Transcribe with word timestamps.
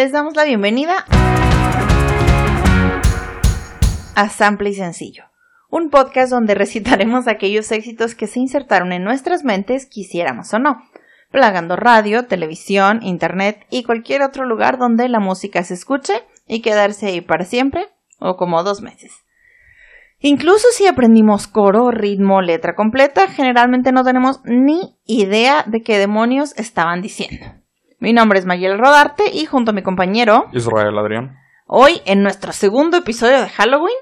Les 0.00 0.12
damos 0.12 0.34
la 0.34 0.44
bienvenida 0.44 1.04
a 4.14 4.28
Sample 4.30 4.70
y 4.70 4.72
Sencillo, 4.72 5.24
un 5.68 5.90
podcast 5.90 6.32
donde 6.32 6.54
recitaremos 6.54 7.28
aquellos 7.28 7.70
éxitos 7.70 8.14
que 8.14 8.26
se 8.26 8.40
insertaron 8.40 8.92
en 8.92 9.04
nuestras 9.04 9.44
mentes, 9.44 9.84
quisiéramos 9.84 10.54
o 10.54 10.58
no, 10.58 10.78
plagando 11.30 11.76
radio, 11.76 12.24
televisión, 12.24 13.00
internet 13.02 13.66
y 13.68 13.82
cualquier 13.82 14.22
otro 14.22 14.46
lugar 14.46 14.78
donde 14.78 15.06
la 15.10 15.20
música 15.20 15.62
se 15.64 15.74
escuche 15.74 16.14
y 16.46 16.62
quedarse 16.62 17.08
ahí 17.08 17.20
para 17.20 17.44
siempre 17.44 17.88
o 18.20 18.36
como 18.36 18.62
dos 18.62 18.80
meses. 18.80 19.12
Incluso 20.18 20.66
si 20.72 20.86
aprendimos 20.86 21.46
coro, 21.46 21.90
ritmo, 21.90 22.40
letra 22.40 22.74
completa, 22.74 23.28
generalmente 23.28 23.92
no 23.92 24.02
tenemos 24.02 24.40
ni 24.44 24.96
idea 25.04 25.62
de 25.66 25.82
qué 25.82 25.98
demonios 25.98 26.56
estaban 26.56 27.02
diciendo. 27.02 27.59
Mi 28.00 28.12
nombre 28.12 28.38
es 28.38 28.46
Mayel 28.46 28.78
Rodarte 28.78 29.24
y 29.32 29.46
junto 29.46 29.70
a 29.70 29.74
mi 29.74 29.82
compañero 29.82 30.46
Israel 30.52 30.96
Adrián. 30.98 31.36
Hoy 31.66 32.00
en 32.06 32.22
nuestro 32.22 32.52
segundo 32.52 32.96
episodio 32.96 33.40
de 33.40 33.48
Halloween. 33.48 33.94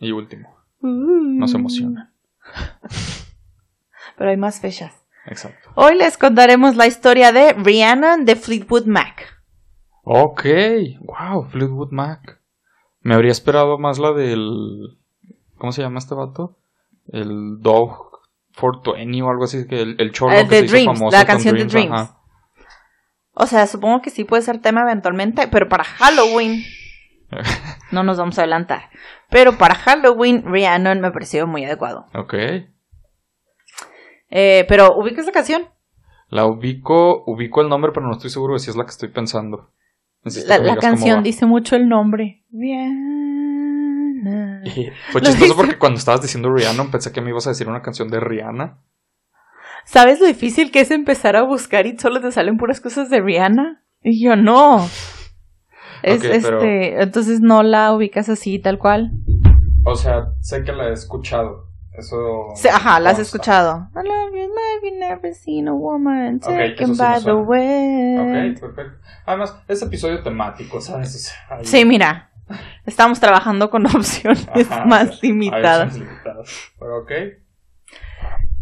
Y 0.00 0.10
último. 0.10 0.54
Nos 0.80 1.54
emociona. 1.54 2.12
Pero 4.18 4.30
hay 4.30 4.36
más 4.36 4.60
fechas. 4.60 4.92
Exacto. 5.26 5.70
Hoy 5.74 5.94
les 5.96 6.18
contaremos 6.18 6.76
la 6.76 6.86
historia 6.86 7.32
de 7.32 7.52
Rihanna 7.54 8.18
de 8.18 8.36
Fleetwood 8.36 8.86
Mac. 8.86 9.40
Ok. 10.02 10.44
Wow, 11.00 11.44
Fleetwood 11.48 11.92
Mac. 11.92 12.40
Me 13.00 13.14
habría 13.14 13.32
esperado 13.32 13.78
más 13.78 13.98
la 13.98 14.12
del. 14.12 14.98
¿Cómo 15.56 15.72
se 15.72 15.80
llama 15.82 15.98
este 16.00 16.14
vato? 16.14 16.58
El 17.10 17.60
Dog 17.60 18.20
420 18.58 19.22
o 19.22 19.30
algo 19.30 19.44
así. 19.44 19.66
Que 19.66 19.80
el, 19.80 19.96
el 19.98 20.12
cholo 20.12 20.32
Eh, 20.34 20.46
que 20.46 20.58
se 20.58 20.64
hizo 20.64 20.72
Dreams, 20.74 20.98
famoso 20.98 21.16
la 21.16 21.24
canción 21.24 21.54
de 21.56 21.64
Dreams. 21.64 21.92
ajá. 21.92 22.18
O 23.34 23.46
sea, 23.46 23.66
supongo 23.66 24.00
que 24.00 24.10
sí 24.10 24.24
puede 24.24 24.42
ser 24.42 24.60
tema 24.60 24.82
eventualmente, 24.82 25.48
pero 25.48 25.68
para 25.68 25.84
Halloween 25.84 26.64
no 27.92 28.02
nos 28.02 28.18
vamos 28.18 28.38
a 28.38 28.42
adelantar. 28.42 28.90
Pero 29.30 29.58
para 29.58 29.74
Halloween, 29.74 30.44
Rihanna 30.44 30.94
me 30.94 31.10
pareció 31.10 31.46
muy 31.46 31.64
adecuado. 31.64 32.06
Ok. 32.14 32.34
Eh, 34.30 34.64
pero, 34.68 34.96
¿ubicas 34.96 35.26
la 35.26 35.32
canción? 35.32 35.68
La 36.28 36.46
ubico, 36.46 37.24
ubico 37.26 37.60
el 37.60 37.68
nombre, 37.68 37.92
pero 37.92 38.06
no 38.06 38.12
estoy 38.12 38.30
seguro 38.30 38.54
de 38.54 38.60
si 38.60 38.70
es 38.70 38.76
la 38.76 38.84
que 38.84 38.90
estoy 38.90 39.08
pensando. 39.08 39.70
La, 40.46 40.76
canción 40.76 41.22
dice 41.22 41.44
mucho 41.44 41.76
el 41.76 41.88
nombre. 41.88 42.44
Rihanna. 42.50 44.62
Fue 45.12 45.20
Lo 45.20 45.26
chistoso 45.26 45.54
porque 45.54 45.78
cuando 45.78 45.98
estabas 45.98 46.22
diciendo 46.22 46.52
Rihanna 46.52 46.90
pensé 46.90 47.12
que 47.12 47.20
me 47.20 47.30
ibas 47.30 47.46
a 47.46 47.50
decir 47.50 47.68
una 47.68 47.82
canción 47.82 48.08
de 48.08 48.20
Rihanna. 48.20 48.78
¿Sabes 49.84 50.20
lo 50.20 50.26
difícil 50.26 50.70
que 50.70 50.80
es 50.80 50.90
empezar 50.90 51.36
a 51.36 51.42
buscar 51.42 51.86
y 51.86 51.98
solo 51.98 52.20
te 52.20 52.32
salen 52.32 52.56
puras 52.56 52.80
cosas 52.80 53.10
de 53.10 53.20
Rihanna? 53.20 53.82
Y 54.02 54.22
yo 54.24 54.36
no. 54.36 54.84
Es 56.02 56.18
Ok, 56.18 56.30
pero- 56.42 56.58
este, 56.58 57.02
entonces 57.02 57.40
no 57.40 57.62
la 57.62 57.92
ubicas 57.94 58.28
así 58.28 58.58
tal 58.58 58.78
cual. 58.78 59.12
O 59.84 59.94
sea, 59.96 60.26
sé 60.40 60.62
que 60.64 60.72
la 60.72 60.88
he 60.88 60.92
escuchado. 60.92 61.68
Eso. 61.96 62.16
Sí, 62.56 62.66
ajá, 62.68 62.98
la 62.98 63.10
has 63.10 63.20
escuchado. 63.20 63.88
I 63.94 63.98
love 64.06 64.32
you, 64.34 64.50
I've 64.82 64.98
never 64.98 65.32
seen 65.32 65.68
a 65.68 65.72
woman 65.72 66.40
Ok, 66.42 66.48
taken 66.48 66.76
sí 66.76 66.92
me 66.92 66.96
by 67.08 67.22
the 67.22 67.32
wind. 67.34 68.56
Ok, 68.56 68.60
perfecto. 68.60 68.98
Además, 69.26 69.56
es 69.68 69.80
episodio 69.82 70.20
temático, 70.22 70.80
¿sabes? 70.80 71.32
Ahí- 71.48 71.64
Sí, 71.64 71.84
mira, 71.84 72.30
estamos 72.84 73.20
trabajando 73.20 73.70
con 73.70 73.86
opciones 73.96 74.48
Ajá, 74.48 74.84
más 74.86 75.22
limitadas. 75.22 75.86
opciones 75.94 76.08
limitadas. 76.10 76.50
Pero 76.80 76.98
ok. 76.98 77.10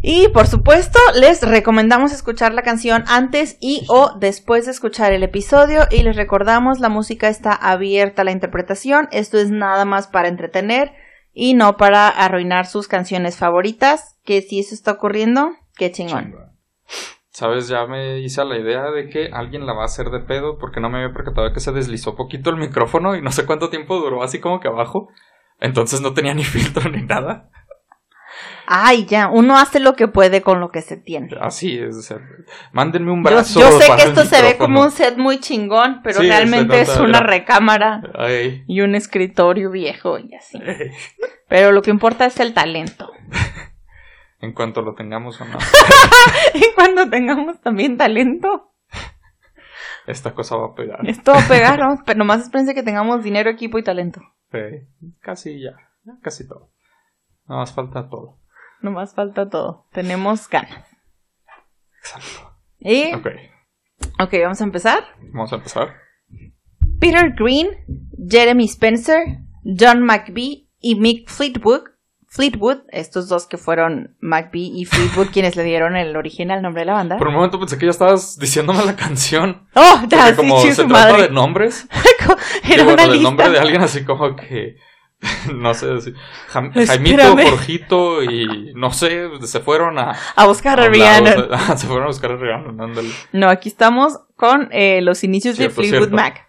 Y 0.05 0.27
por 0.27 0.47
supuesto, 0.47 0.99
les 1.15 1.41
recomendamos 1.41 2.11
escuchar 2.11 2.53
la 2.53 2.61
canción 2.61 3.05
antes 3.07 3.57
y 3.61 3.85
o 3.87 4.11
después 4.19 4.65
de 4.65 4.71
escuchar 4.71 5.13
el 5.13 5.23
episodio 5.23 5.83
y 5.89 6.03
les 6.03 6.17
recordamos 6.17 6.81
la 6.81 6.89
música 6.89 7.29
está 7.29 7.53
abierta 7.53 8.23
a 8.23 8.25
la 8.25 8.33
interpretación, 8.33 9.07
esto 9.13 9.37
es 9.37 9.49
nada 9.49 9.85
más 9.85 10.07
para 10.09 10.27
entretener 10.27 10.91
y 11.31 11.53
no 11.53 11.77
para 11.77 12.09
arruinar 12.09 12.65
sus 12.65 12.89
canciones 12.89 13.37
favoritas, 13.37 14.19
que 14.25 14.41
si 14.41 14.59
eso 14.59 14.75
está 14.75 14.91
ocurriendo, 14.91 15.53
qué 15.77 15.89
chingón. 15.89 16.35
¿Sabes? 17.29 17.69
Ya 17.69 17.85
me 17.87 18.19
hice 18.19 18.43
la 18.43 18.57
idea 18.57 18.91
de 18.91 19.07
que 19.07 19.29
alguien 19.31 19.65
la 19.65 19.71
va 19.71 19.83
a 19.83 19.85
hacer 19.85 20.09
de 20.09 20.19
pedo 20.19 20.57
porque 20.57 20.81
no 20.81 20.89
me 20.89 21.01
había 21.01 21.13
percatado 21.13 21.53
que 21.53 21.61
se 21.61 21.71
deslizó 21.71 22.17
poquito 22.17 22.49
el 22.49 22.57
micrófono 22.57 23.15
y 23.15 23.21
no 23.21 23.31
sé 23.31 23.45
cuánto 23.45 23.69
tiempo 23.69 23.97
duró 23.99 24.21
así 24.21 24.41
como 24.41 24.59
que 24.59 24.67
abajo. 24.67 25.07
Entonces 25.61 26.01
no 26.01 26.13
tenía 26.13 26.33
ni 26.33 26.43
filtro 26.43 26.91
ni 26.91 27.03
nada. 27.03 27.49
Ay, 28.65 29.05
ya, 29.05 29.27
uno 29.27 29.57
hace 29.57 29.79
lo 29.79 29.95
que 29.95 30.07
puede 30.07 30.41
con 30.41 30.59
lo 30.59 30.71
que 30.71 30.81
se 30.81 30.95
tiene. 30.97 31.29
Así 31.41 31.77
es. 31.77 31.95
o 31.97 32.01
sea, 32.01 32.17
mándenme 32.71 33.11
un 33.11 33.23
Yo, 33.23 33.29
brazo. 33.29 33.59
yo 33.59 33.71
sé 33.79 33.87
para 33.87 33.97
que 34.01 34.09
esto 34.09 34.23
se 34.25 34.41
ve 34.41 34.57
como 34.57 34.81
un 34.81 34.91
set 34.91 35.17
muy 35.17 35.39
chingón, 35.39 35.99
pero 36.03 36.21
Sí, 36.21 36.27
realmente 36.27 36.79
es 36.81 36.97
una 36.97 37.19
recámara 37.19 38.01
Ay. 38.15 38.63
y 38.67 38.81
un 38.81 38.95
escritorio 38.95 39.69
viejo 39.71 40.17
y 40.19 40.33
así. 40.35 40.59
Pero 41.49 41.71
lo 41.71 41.81
que 41.81 41.91
importa 41.91 42.25
es 42.25 42.39
el 42.39 42.53
talento. 42.53 43.11
En 44.39 44.51
cuanto 44.51 44.81
lo 44.81 44.93
tengamos 44.93 45.39
o 45.39 45.45
no, 45.45 45.57
Y 46.53 46.63
cuando 46.75 47.09
tengamos 47.09 47.61
también 47.61 47.95
talento, 47.95 48.73
esta 50.05 50.33
cosa 50.33 50.57
va 50.57 50.65
a 50.65 50.75
pegar. 50.75 50.99
esto 51.07 51.31
va 51.31 51.39
a 51.41 51.47
pegar, 51.47 51.79
¿no? 51.79 52.03
Pero 52.05 52.19
nomás 52.19 52.41
espérense 52.41 52.75
que 52.75 52.83
tengamos 52.83 53.23
dinero, 53.23 53.49
equipo 53.49 53.77
y 53.79 53.83
talento. 53.83 54.19
Sí, 54.51 54.59
casi 55.21 55.61
ya 55.61 55.77
Casi 56.21 56.45
todo. 56.45 56.72
Nada 57.47 57.61
más 57.61 57.73
falta 57.73 58.09
todo. 58.09 58.37
Nomás 58.81 59.13
falta 59.15 59.49
todo. 59.49 59.85
Tenemos 59.91 60.49
ganas. 60.49 60.85
Exacto. 61.99 62.53
Y, 62.79 63.13
Ok. 63.13 63.27
ok, 64.19 64.33
vamos 64.43 64.61
a 64.61 64.63
empezar. 64.65 65.03
Vamos 65.33 65.51
a 65.53 65.55
empezar. 65.55 65.93
Peter 66.99 67.33
Green, 67.37 67.69
Jeremy 68.29 68.65
Spencer, 68.65 69.25
John 69.63 70.01
McVie 70.03 70.69
y 70.79 70.95
Mick 70.95 71.29
Fleetwood. 71.29 71.83
Fleetwood, 72.27 72.79
estos 72.89 73.29
dos 73.29 73.45
que 73.45 73.57
fueron 73.57 74.17
McVie 74.19 74.71
y 74.73 74.85
Fleetwood 74.85 75.27
quienes 75.31 75.55
le 75.55 75.63
dieron 75.63 75.95
el 75.95 76.15
original 76.15 76.61
nombre 76.63 76.81
de 76.81 76.87
la 76.87 76.93
banda. 76.93 77.17
Por 77.17 77.27
un 77.27 77.35
momento 77.35 77.59
pensé 77.59 77.77
que 77.77 77.85
ya 77.85 77.91
estabas 77.91 78.39
diciéndome 78.39 78.83
la 78.85 78.95
canción. 78.95 79.67
Oh, 79.75 80.01
ya, 80.09 80.29
sí, 80.29 80.35
como 80.35 80.59
se 80.59 80.73
trata 80.73 80.87
madre. 80.91 81.21
de 81.23 81.29
nombres, 81.29 81.87
Era 82.63 82.83
digo, 82.83 82.93
una 82.93 83.05
lista. 83.05 83.23
nombre 83.23 83.49
de 83.49 83.59
alguien 83.59 83.81
así 83.81 84.03
como 84.03 84.35
que. 84.35 84.77
No 85.53 85.73
sé, 85.73 85.87
Espérame. 85.97 86.85
Jaimito, 86.85 87.37
Jorgito 87.49 88.23
y 88.23 88.73
no 88.75 88.91
sé, 88.91 89.29
se 89.41 89.59
fueron 89.59 89.97
a. 89.97 90.15
A 90.35 90.47
buscar 90.47 90.79
a 90.79 90.89
Rihanna. 90.89 91.47
ah, 91.51 91.77
se 91.77 91.87
fueron 91.87 92.05
a 92.05 92.07
buscar 92.07 92.31
a 92.31 92.37
Rihanna, 92.37 92.83
ándale. 92.83 93.09
No, 93.31 93.49
aquí 93.49 93.69
estamos 93.69 94.19
con 94.35 94.69
eh, 94.71 95.01
los 95.01 95.23
inicios 95.23 95.55
Cierto, 95.55 95.81
de 95.81 95.87
Fleetwood. 95.87 96.11
Mac. 96.11 96.47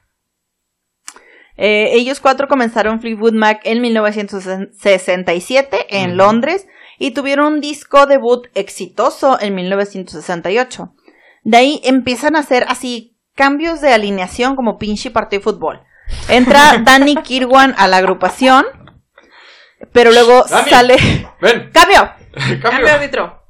Eh, 1.56 1.90
ellos 1.92 2.20
cuatro 2.20 2.48
comenzaron 2.48 3.00
Fleetwood 3.00 3.34
Mac 3.34 3.60
en 3.64 3.80
1967 3.80 5.86
en. 5.90 6.16
Londres 6.16 6.66
y 6.98 7.12
tuvieron 7.12 7.54
un 7.54 7.60
disco 7.60 8.06
debut 8.06 8.48
exitoso 8.54 9.38
en 9.40 9.54
1968. 9.54 10.92
De 11.44 11.56
ahí 11.56 11.80
empiezan 11.84 12.36
a 12.36 12.40
hacer 12.40 12.64
así 12.68 13.16
cambios 13.34 13.80
de 13.80 13.92
alineación 13.92 14.56
como 14.56 14.78
pinche 14.78 15.10
partido 15.10 15.40
de 15.40 15.44
fútbol. 15.44 15.80
Entra 16.28 16.78
Danny 16.84 17.16
Kirwan 17.16 17.74
a 17.78 17.88
la 17.88 17.98
agrupación, 17.98 18.64
pero 19.92 20.12
luego 20.12 20.46
sale... 20.48 20.96
Ven, 21.40 21.70
¡Cambio! 21.72 22.10
cambio. 22.32 22.60
Cambio 22.60 22.92
árbitro. 22.92 23.42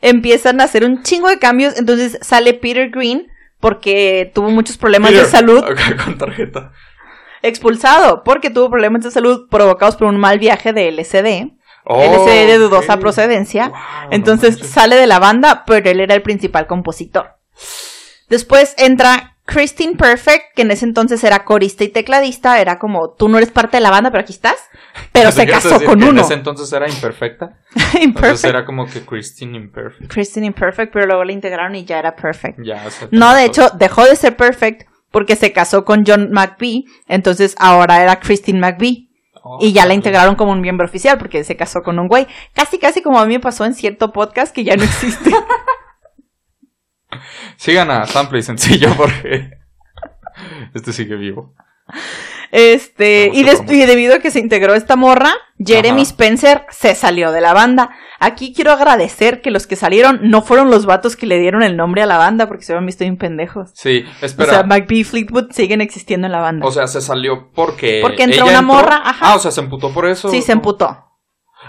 Empiezan 0.00 0.60
a 0.60 0.64
hacer 0.64 0.84
un 0.84 1.02
chingo 1.02 1.28
de 1.28 1.38
cambios, 1.38 1.76
entonces 1.78 2.18
sale 2.20 2.54
Peter 2.54 2.90
Green 2.90 3.28
porque 3.58 4.30
tuvo 4.34 4.50
muchos 4.50 4.76
problemas 4.76 5.12
de 5.12 5.24
salud, 5.24 5.64
con 6.04 6.18
tarjeta. 6.18 6.72
expulsado 7.40 8.22
porque 8.22 8.50
tuvo 8.50 8.68
problemas 8.68 9.02
de 9.02 9.10
salud 9.10 9.48
provocados 9.48 9.96
por 9.96 10.08
un 10.08 10.18
mal 10.18 10.38
viaje 10.38 10.72
de 10.72 10.92
LSD, 10.92 11.54
Oh, 11.86 12.02
LSD 12.02 12.46
de 12.46 12.58
dudosa 12.58 12.96
procedencia. 12.98 13.68
Wow, 13.68 13.78
Entonces 14.10 14.58
sale 14.58 14.96
de 14.96 15.06
la 15.06 15.18
banda, 15.18 15.64
pero 15.66 15.90
él 15.90 16.00
era 16.00 16.14
el 16.14 16.22
principal 16.22 16.66
compositor. 16.66 17.36
Después 18.28 18.74
entra 18.78 19.33
Christine 19.46 19.96
Perfect, 19.96 20.54
que 20.54 20.62
en 20.62 20.70
ese 20.70 20.86
entonces 20.86 21.22
era 21.22 21.44
corista 21.44 21.84
y 21.84 21.88
tecladista, 21.88 22.60
era 22.60 22.78
como, 22.78 23.10
tú 23.10 23.28
no 23.28 23.36
eres 23.36 23.50
parte 23.50 23.76
de 23.76 23.82
la 23.82 23.90
banda, 23.90 24.10
pero 24.10 24.22
aquí 24.22 24.32
estás. 24.32 24.56
Pero 25.12 25.26
Pensé 25.28 25.42
se 25.42 25.46
casó 25.46 25.84
con 25.84 26.02
uno. 26.02 26.12
En 26.12 26.18
ese 26.18 26.34
entonces 26.34 26.72
era 26.72 26.88
imperfecta. 26.88 27.58
Entonces 28.00 28.44
era 28.44 28.64
como 28.64 28.86
que 28.86 29.04
Christine 29.04 29.56
Imperfect. 29.56 30.12
Christine 30.12 30.46
Imperfect, 30.46 30.92
pero 30.92 31.06
luego 31.06 31.24
la 31.24 31.32
integraron 31.32 31.74
y 31.74 31.84
ya 31.84 31.98
era 31.98 32.14
Perfect. 32.14 32.60
Ya, 32.64 32.84
No, 33.10 33.34
de 33.34 33.44
hecho, 33.44 33.70
dejó 33.74 34.04
de 34.04 34.16
ser 34.16 34.36
Perfect 34.36 34.88
porque 35.10 35.36
se 35.36 35.52
casó 35.52 35.84
con 35.84 36.04
John 36.06 36.30
McVie, 36.32 36.84
entonces 37.08 37.54
ahora 37.58 38.02
era 38.02 38.20
Christine 38.20 38.58
McVie. 38.60 39.10
Oh, 39.42 39.58
Y 39.60 39.72
ya 39.72 39.84
la 39.84 39.92
integraron 39.92 40.36
como 40.36 40.52
un 40.52 40.62
miembro 40.62 40.86
oficial 40.86 41.18
porque 41.18 41.44
se 41.44 41.54
casó 41.56 41.82
con 41.82 41.98
un 41.98 42.08
güey. 42.08 42.26
Casi, 42.54 42.78
casi 42.78 43.02
como 43.02 43.18
a 43.18 43.26
mí 43.26 43.34
me 43.34 43.40
pasó 43.40 43.66
en 43.66 43.74
cierto 43.74 44.10
podcast 44.10 44.54
que 44.54 44.64
ya 44.64 44.74
no 44.74 44.84
existe. 44.84 45.30
Sigan 47.56 47.90
a 47.90 48.06
Sample 48.06 48.38
y 48.38 48.42
Sencillo 48.42 48.94
porque 48.96 49.50
este 50.74 50.92
sigue 50.92 51.16
vivo. 51.16 51.54
Este, 52.50 53.30
Me 53.32 53.40
y, 53.40 53.82
y 53.82 53.86
debido 53.86 54.14
a 54.14 54.18
que 54.20 54.30
se 54.30 54.38
integró 54.38 54.74
esta 54.74 54.94
morra, 54.94 55.32
Jeremy 55.58 56.02
Ajá. 56.02 56.10
Spencer 56.10 56.66
se 56.70 56.94
salió 56.94 57.32
de 57.32 57.40
la 57.40 57.52
banda. 57.52 57.90
Aquí 58.20 58.54
quiero 58.54 58.70
agradecer 58.70 59.42
que 59.42 59.50
los 59.50 59.66
que 59.66 59.74
salieron 59.74 60.20
no 60.22 60.40
fueron 60.40 60.70
los 60.70 60.86
vatos 60.86 61.16
que 61.16 61.26
le 61.26 61.38
dieron 61.40 61.62
el 61.64 61.76
nombre 61.76 62.02
a 62.02 62.06
la 62.06 62.16
banda 62.16 62.46
porque 62.46 62.64
se 62.64 62.72
habían 62.72 62.86
visto 62.86 63.02
bien 63.04 63.16
pendejos. 63.18 63.70
Sí, 63.74 64.04
O 64.22 64.24
espera. 64.24 64.52
sea, 64.52 64.62
McBee 64.62 65.00
y 65.00 65.04
Fleetwood 65.04 65.50
siguen 65.50 65.80
existiendo 65.80 66.26
en 66.26 66.32
la 66.32 66.40
banda. 66.40 66.64
O 66.64 66.70
sea, 66.70 66.86
se 66.86 67.00
salió 67.00 67.50
porque. 67.52 67.98
Porque 68.02 68.22
entró 68.22 68.46
una 68.46 68.62
morra, 68.62 69.02
ajá. 69.04 69.32
Ah, 69.32 69.34
o 69.34 69.38
sea, 69.40 69.50
se 69.50 69.60
emputó 69.60 69.92
por 69.92 70.06
eso. 70.06 70.28
sí, 70.30 70.40
se 70.40 70.52
emputó. 70.52 70.96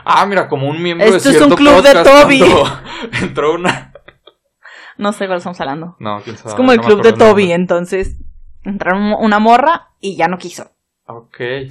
Ah, 0.05 0.25
mira, 0.27 0.47
como 0.47 0.69
un 0.69 0.81
miembro 0.83 1.07
Esto 1.07 1.29
de 1.29 1.35
es 1.35 1.41
un 1.41 1.47
cierto 1.47 1.55
club 1.55 1.81
de 1.81 2.03
Toby. 2.03 2.43
entró 3.23 3.55
una. 3.55 3.91
No 4.97 5.13
sé 5.13 5.25
cuál 5.27 5.37
estamos 5.39 5.59
hablando. 5.61 5.95
No, 5.99 6.21
quién 6.23 6.37
sabe. 6.37 6.49
Es 6.49 6.55
como 6.55 6.71
el 6.71 6.77
no 6.77 6.83
club 6.83 7.01
de 7.03 7.13
Toby, 7.13 7.51
entonces 7.51 8.17
entraron 8.63 9.13
una 9.19 9.39
morra 9.39 9.89
y 9.99 10.15
ya 10.15 10.27
no 10.27 10.37
quiso. 10.37 10.71
Ok. 11.07 11.39
Y 11.39 11.67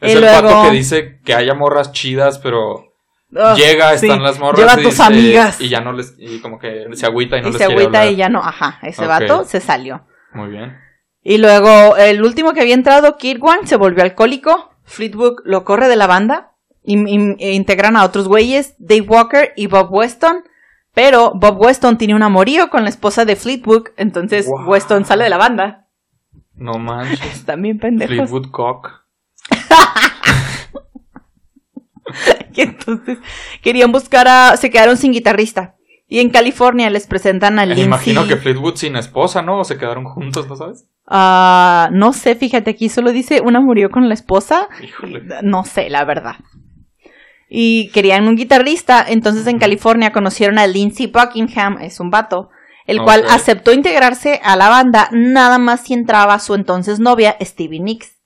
Es 0.00 0.14
el 0.14 0.20
luego- 0.20 0.48
pato 0.50 0.62
que 0.70 0.76
dice 0.76 1.20
que 1.24 1.34
haya 1.34 1.54
morras 1.54 1.92
chidas, 1.92 2.38
pero 2.38 2.74
Ugh, 3.32 3.56
llega, 3.56 3.96
sí. 3.96 4.06
están 4.06 4.22
las 4.22 4.38
morras. 4.38 4.58
Lleva 4.60 4.72
a 4.74 4.80
y 4.80 4.82
tus 4.82 4.92
dice- 4.92 5.02
amigas. 5.04 5.60
Y 5.60 5.68
ya 5.68 5.80
no 5.80 5.92
les. 5.92 6.14
Y 6.18 6.40
como 6.40 6.58
que 6.58 6.84
se 6.94 7.06
agüita 7.06 7.38
y 7.38 7.42
no 7.42 7.48
y 7.48 7.52
les 7.52 7.58
se 7.58 7.64
agüita 7.64 8.00
hablar. 8.00 8.12
y 8.12 8.16
ya 8.16 8.28
no, 8.28 8.40
ajá, 8.40 8.78
ese 8.82 9.02
Ok. 9.02 9.08
vato 9.08 9.44
se 9.44 9.60
salió. 9.60 10.04
Muy 10.34 10.48
bien. 10.50 10.76
Y 11.22 11.38
luego 11.38 11.96
el 11.96 12.22
último 12.22 12.52
que 12.52 12.60
había 12.60 12.74
entrado, 12.74 13.16
Kirwan, 13.16 13.66
se 13.66 13.76
volvió 13.76 14.02
alcohólico. 14.04 14.70
Fleetwood 14.84 15.38
lo 15.44 15.64
corre 15.64 15.88
de 15.88 15.96
la 15.96 16.06
banda. 16.06 16.52
Y, 16.84 16.96
y- 16.98 17.36
e 17.40 17.52
integran 17.54 17.96
a 17.96 18.04
otros 18.04 18.28
güeyes, 18.28 18.74
Dave 18.78 19.00
Walker 19.00 19.52
y 19.56 19.66
Bob 19.66 19.92
Weston. 19.92 20.44
Pero 20.96 21.32
Bob 21.34 21.60
Weston 21.60 21.98
tiene 21.98 22.14
un 22.14 22.22
amorío 22.22 22.70
con 22.70 22.82
la 22.84 22.88
esposa 22.88 23.26
de 23.26 23.36
Fleetwood. 23.36 23.88
Entonces 23.98 24.46
Wow. 24.48 24.66
Weston 24.70 25.04
sale 25.04 25.24
de 25.24 25.30
la 25.30 25.36
banda. 25.36 25.88
No 26.54 26.78
manches. 26.78 27.20
Están 27.34 27.60
bien 27.60 27.78
pendejos. 27.78 28.16
Fleetwood 28.16 28.50
Cock. 28.50 28.90
Y 32.54 32.62
entonces 32.62 33.18
querían 33.62 33.92
buscar 33.92 34.26
a. 34.28 34.56
Se 34.56 34.70
quedaron 34.70 34.96
sin 34.96 35.12
guitarrista. 35.12 35.74
Y 36.08 36.20
en 36.20 36.30
California 36.30 36.88
les 36.88 37.06
presentan 37.06 37.58
a 37.58 37.62
Me 37.62 37.66
Lindsay. 37.74 37.84
imagino 37.84 38.26
que 38.26 38.36
Fleetwood 38.36 38.76
sin 38.76 38.96
esposa, 38.96 39.42
¿no? 39.42 39.58
O 39.60 39.64
se 39.64 39.76
quedaron 39.76 40.04
juntos, 40.04 40.48
¿no 40.48 40.54
sabes? 40.56 40.86
Ah, 41.06 41.90
no 41.92 42.12
sé, 42.12 42.36
fíjate, 42.36 42.70
aquí 42.70 42.88
solo 42.88 43.10
dice 43.12 43.40
una 43.42 43.60
murió 43.60 43.90
con 43.90 44.08
la 44.08 44.14
esposa. 44.14 44.68
Híjole. 44.82 45.22
No 45.42 45.64
sé, 45.64 45.90
la 45.90 46.04
verdad. 46.04 46.36
Y 47.48 47.90
querían 47.90 48.26
un 48.26 48.36
guitarrista, 48.36 49.04
entonces 49.06 49.46
en 49.46 49.58
California 49.58 50.12
conocieron 50.12 50.58
a 50.58 50.66
Lindsey 50.66 51.06
Buckingham, 51.06 51.78
es 51.80 52.00
un 52.00 52.10
vato, 52.10 52.50
el 52.86 53.02
cual 53.02 53.24
aceptó 53.28 53.72
integrarse 53.72 54.40
a 54.42 54.56
la 54.56 54.68
banda 54.68 55.08
nada 55.12 55.58
más 55.58 55.82
si 55.82 55.94
entraba 55.94 56.38
su 56.38 56.54
entonces 56.54 56.98
novia 56.98 57.36
Stevie 57.40 57.80
Nicks. 57.80 58.16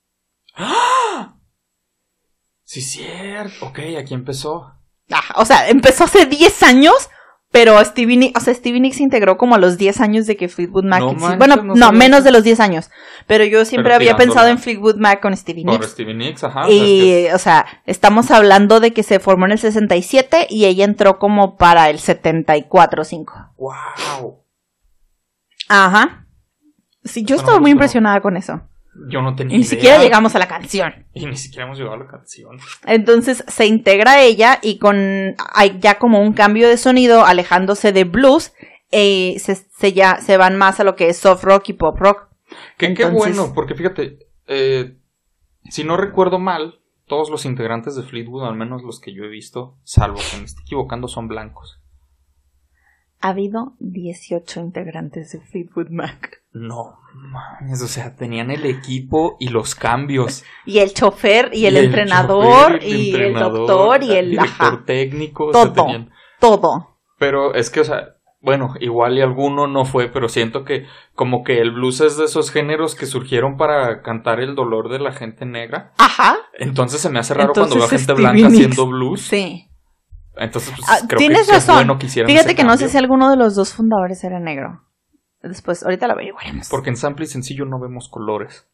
Sí, 2.65 2.83
cierto. 2.83 3.67
Ok, 3.67 3.81
aquí 3.99 4.15
empezó. 4.15 4.75
Ah, 5.11 5.35
o 5.37 5.45
sea, 5.45 5.69
empezó 5.69 6.05
hace 6.05 6.27
10 6.27 6.63
años, 6.63 7.11
pero 7.53 7.85
Stevie 7.85 8.17
Nicks, 8.17 8.41
o 8.41 8.45
sea, 8.45 8.55
Stevie 8.55 8.81
Nicks 8.81 8.99
se 8.99 9.03
integró 9.03 9.37
como 9.37 9.57
a 9.57 9.59
los 9.59 9.77
10 9.77 10.01
años 10.01 10.27
de 10.27 10.37
que 10.37 10.49
Fleetwood 10.49 10.85
Mac. 10.85 11.01
No 11.01 11.13
exi- 11.13 11.21
manches, 11.21 11.39
bueno, 11.39 11.75
no 11.75 11.93
menos 11.93 12.23
de 12.23 12.31
los 12.31 12.45
10 12.45 12.61
años. 12.61 12.91
Pero 13.27 13.45
yo 13.45 13.65
siempre 13.65 13.91
Pero 13.91 13.97
había 13.97 14.17
pensado 14.17 14.47
en 14.49 14.59
Fleetwood 14.59 14.97
Mac 14.97 15.21
con 15.21 15.37
Stevie 15.37 15.65
Por 15.65 15.75
Nicks. 15.81 15.91
Stevie 15.93 16.15
Nicks, 16.15 16.45
ajá. 16.45 16.71
Y, 16.71 17.27
o 17.35 17.39
sea, 17.39 17.67
estamos 17.87 18.31
hablando 18.31 18.79
de 18.79 18.93
que 18.93 19.03
se 19.03 19.19
formó 19.19 19.47
en 19.47 19.53
el 19.53 19.59
67 19.59 20.47
y 20.49 20.67
ella 20.67 20.85
entró 20.85 21.19
como 21.19 21.57
para 21.57 21.91
el 21.91 21.99
74 21.99 23.03
o 23.03 23.05
5. 23.05 23.33
¡Wow! 23.59 24.45
Ajá. 25.69 26.27
Sí, 27.05 27.25
yo 27.25 27.35
no 27.37 27.41
estaba 27.41 27.59
muy 27.61 27.71
impresionada 27.71 28.21
con 28.21 28.37
eso. 28.37 28.61
Yo 29.09 29.23
no 29.23 29.37
tenía 29.37 29.57
Y 29.57 29.61
ni 29.61 29.65
idea. 29.65 29.71
siquiera 29.71 30.03
llegamos 30.03 30.35
a 30.35 30.39
la 30.39 30.49
canción. 30.49 31.07
Y 31.15 31.27
ni 31.27 31.37
siquiera 31.37 31.65
hemos 31.65 31.79
llegado 31.79 31.97
a 31.97 31.99
la 32.01 32.07
canción. 32.07 32.59
Entonces 32.87 33.45
se 33.47 33.67
integra 33.67 34.23
ella 34.23 34.59
y 34.63 34.79
con 34.79 35.35
hay 35.55 35.79
ya 35.81 35.99
como 35.99 36.21
un 36.21 36.33
cambio 36.33 36.69
de 36.69 36.77
sonido, 36.77 37.25
alejándose 37.25 37.93
de 37.93 38.05
blues, 38.05 38.53
eh, 38.91 39.37
se, 39.39 39.55
se 39.55 39.93
ya 39.93 40.17
se 40.21 40.37
van 40.37 40.57
más 40.57 40.81
a 40.81 40.85
lo 40.85 40.97
que 40.97 41.09
es 41.09 41.19
soft 41.19 41.45
rock 41.45 41.69
y 41.69 41.73
pop 41.75 41.97
rock. 41.99 42.29
Que 42.77 42.93
qué 42.95 43.05
bueno, 43.05 43.53
porque 43.55 43.75
fíjate, 43.75 44.19
eh, 44.49 44.97
si 45.69 45.85
no 45.85 45.97
recuerdo 45.97 46.41
mal, 46.41 46.81
todos 47.07 47.31
los 47.31 47.45
integrantes 47.45 47.95
de 47.95 48.03
Fleetwood, 48.03 48.45
al 48.45 48.57
menos 48.57 48.83
los 48.83 49.01
que 49.01 49.15
yo 49.15 49.25
he 49.25 49.29
visto, 49.29 49.79
salvo 49.85 50.19
que 50.19 50.39
me 50.39 50.45
esté 50.45 50.63
equivocando, 50.63 51.07
son 51.07 51.29
blancos. 51.29 51.81
Ha 53.21 53.29
habido 53.29 53.77
18 53.81 54.61
integrantes 54.61 55.33
de 55.33 55.41
Fleetwood 55.41 55.91
Mac. 55.91 56.43
No 56.53 57.00
mames, 57.15 57.83
o 57.83 57.89
sea, 57.89 58.15
tenían 58.17 58.51
el 58.51 58.65
equipo 58.67 59.37
y 59.41 59.49
los 59.49 59.75
cambios. 59.75 60.45
Y 60.67 60.79
el 60.79 60.93
chofer 60.95 61.51
y 61.53 61.67
el, 61.67 61.75
Y 61.75 61.79
entrenador 61.79 62.73
chofer, 62.75 62.83
y 62.85 63.15
el 63.15 63.21
entrenador, 63.23 63.59
doctor 63.67 64.03
y 64.03 64.13
el 64.13 64.31
director 64.31 64.67
ajá, 64.75 64.83
técnico. 64.87 65.47
o 65.47 65.53
sea, 65.53 65.63
Todo. 65.65 65.75
tenían- 65.75 66.11
todo. 66.41 66.97
Pero 67.19 67.55
es 67.55 67.71
que, 67.71 67.81
o 67.81 67.85
sea, 67.85 68.15
bueno, 68.41 68.75
igual 68.81 69.19
y 69.19 69.21
alguno 69.21 69.67
no 69.67 69.85
fue, 69.85 70.09
pero 70.09 70.29
siento 70.31 70.65
que 70.65 70.87
como 71.15 71.45
que 71.45 71.61
el 71.61 71.73
blues 71.73 72.01
es 72.01 72.17
de 72.17 72.25
esos 72.25 72.51
géneros 72.51 72.95
que 72.95 73.05
surgieron 73.05 73.57
para 73.59 74.01
cantar 74.01 74.41
el 74.41 74.55
dolor 74.55 74.89
de 74.89 74.99
la 74.99 75.13
gente 75.13 75.45
negra. 75.45 75.93
Ajá. 75.99 76.37
Entonces 76.59 77.01
se 77.03 77.11
me 77.11 77.19
hace 77.19 77.35
raro 77.35 77.53
cuando 77.53 77.75
veo 77.75 77.85
Entonces, 77.85 77.91
gente 78.07 78.13
Stevie 78.15 78.23
blanca 78.23 78.49
Nicks. 78.49 78.55
haciendo 78.55 78.87
blues. 78.87 79.21
Sí. 79.21 79.67
Entonces, 80.37 80.73
pues, 80.75 80.89
Ah, 80.89 81.05
creo 81.07 81.19
tienes 81.19 81.47
que 81.47 81.53
razón. 81.53 81.75
bueno 81.75 81.99
que 81.99 82.09
Fíjate 82.09 82.55
que 82.55 82.65
no 82.65 82.77
sé 82.79 82.89
si 82.89 82.97
alguno 82.97 83.29
de 83.29 83.37
los 83.37 83.55
dos 83.57 83.75
fundadores 83.75 84.25
era 84.25 84.41
negro. 84.41 84.81
Después, 85.43 85.83
ahorita 85.83 86.07
lo 86.07 86.13
averiguaremos. 86.13 86.69
Porque 86.69 86.91
en 86.91 86.97
sample 86.97 87.25
y 87.25 87.29
sencillo 87.29 87.65
no 87.65 87.81
vemos 87.81 88.09
colores. 88.09 88.69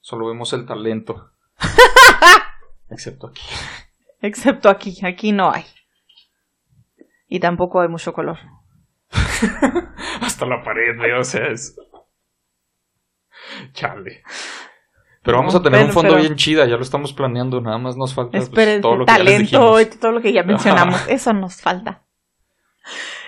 Solo 0.00 0.26
vemos 0.28 0.52
el 0.52 0.66
talento. 0.66 1.32
Excepto 2.90 3.28
aquí. 3.28 3.42
Excepto 4.20 4.68
aquí, 4.68 4.98
aquí 5.04 5.32
no 5.32 5.52
hay. 5.52 5.64
Y 7.28 7.40
tampoco 7.40 7.80
hay 7.80 7.88
mucho 7.88 8.12
color. 8.12 8.38
Hasta 10.20 10.46
la 10.46 10.62
pared, 10.62 10.98
¿eh? 11.04 11.14
o 11.18 11.24
sea, 11.24 11.46
es... 11.48 11.76
Chale. 13.72 14.22
Pero 15.22 15.38
vamos 15.38 15.54
a 15.54 15.62
tener 15.62 15.84
un 15.84 15.92
fondo 15.92 16.10
pero- 16.10 16.22
bien 16.22 16.36
chida, 16.36 16.66
ya 16.66 16.76
lo 16.76 16.82
estamos 16.82 17.12
planeando, 17.12 17.60
nada 17.60 17.78
más 17.78 17.96
nos 17.96 18.12
falta 18.14 18.32
pues, 18.32 18.44
Esperen, 18.44 18.80
todo 18.80 18.96
lo 18.96 19.06
que 19.06 19.12
ya 19.12 19.18
les 19.18 19.50
talento 19.50 19.98
todo 20.00 20.12
lo 20.12 20.20
que 20.20 20.32
ya 20.32 20.42
mencionamos. 20.44 21.06
Eso 21.08 21.32
nos 21.32 21.60
falta. 21.60 22.02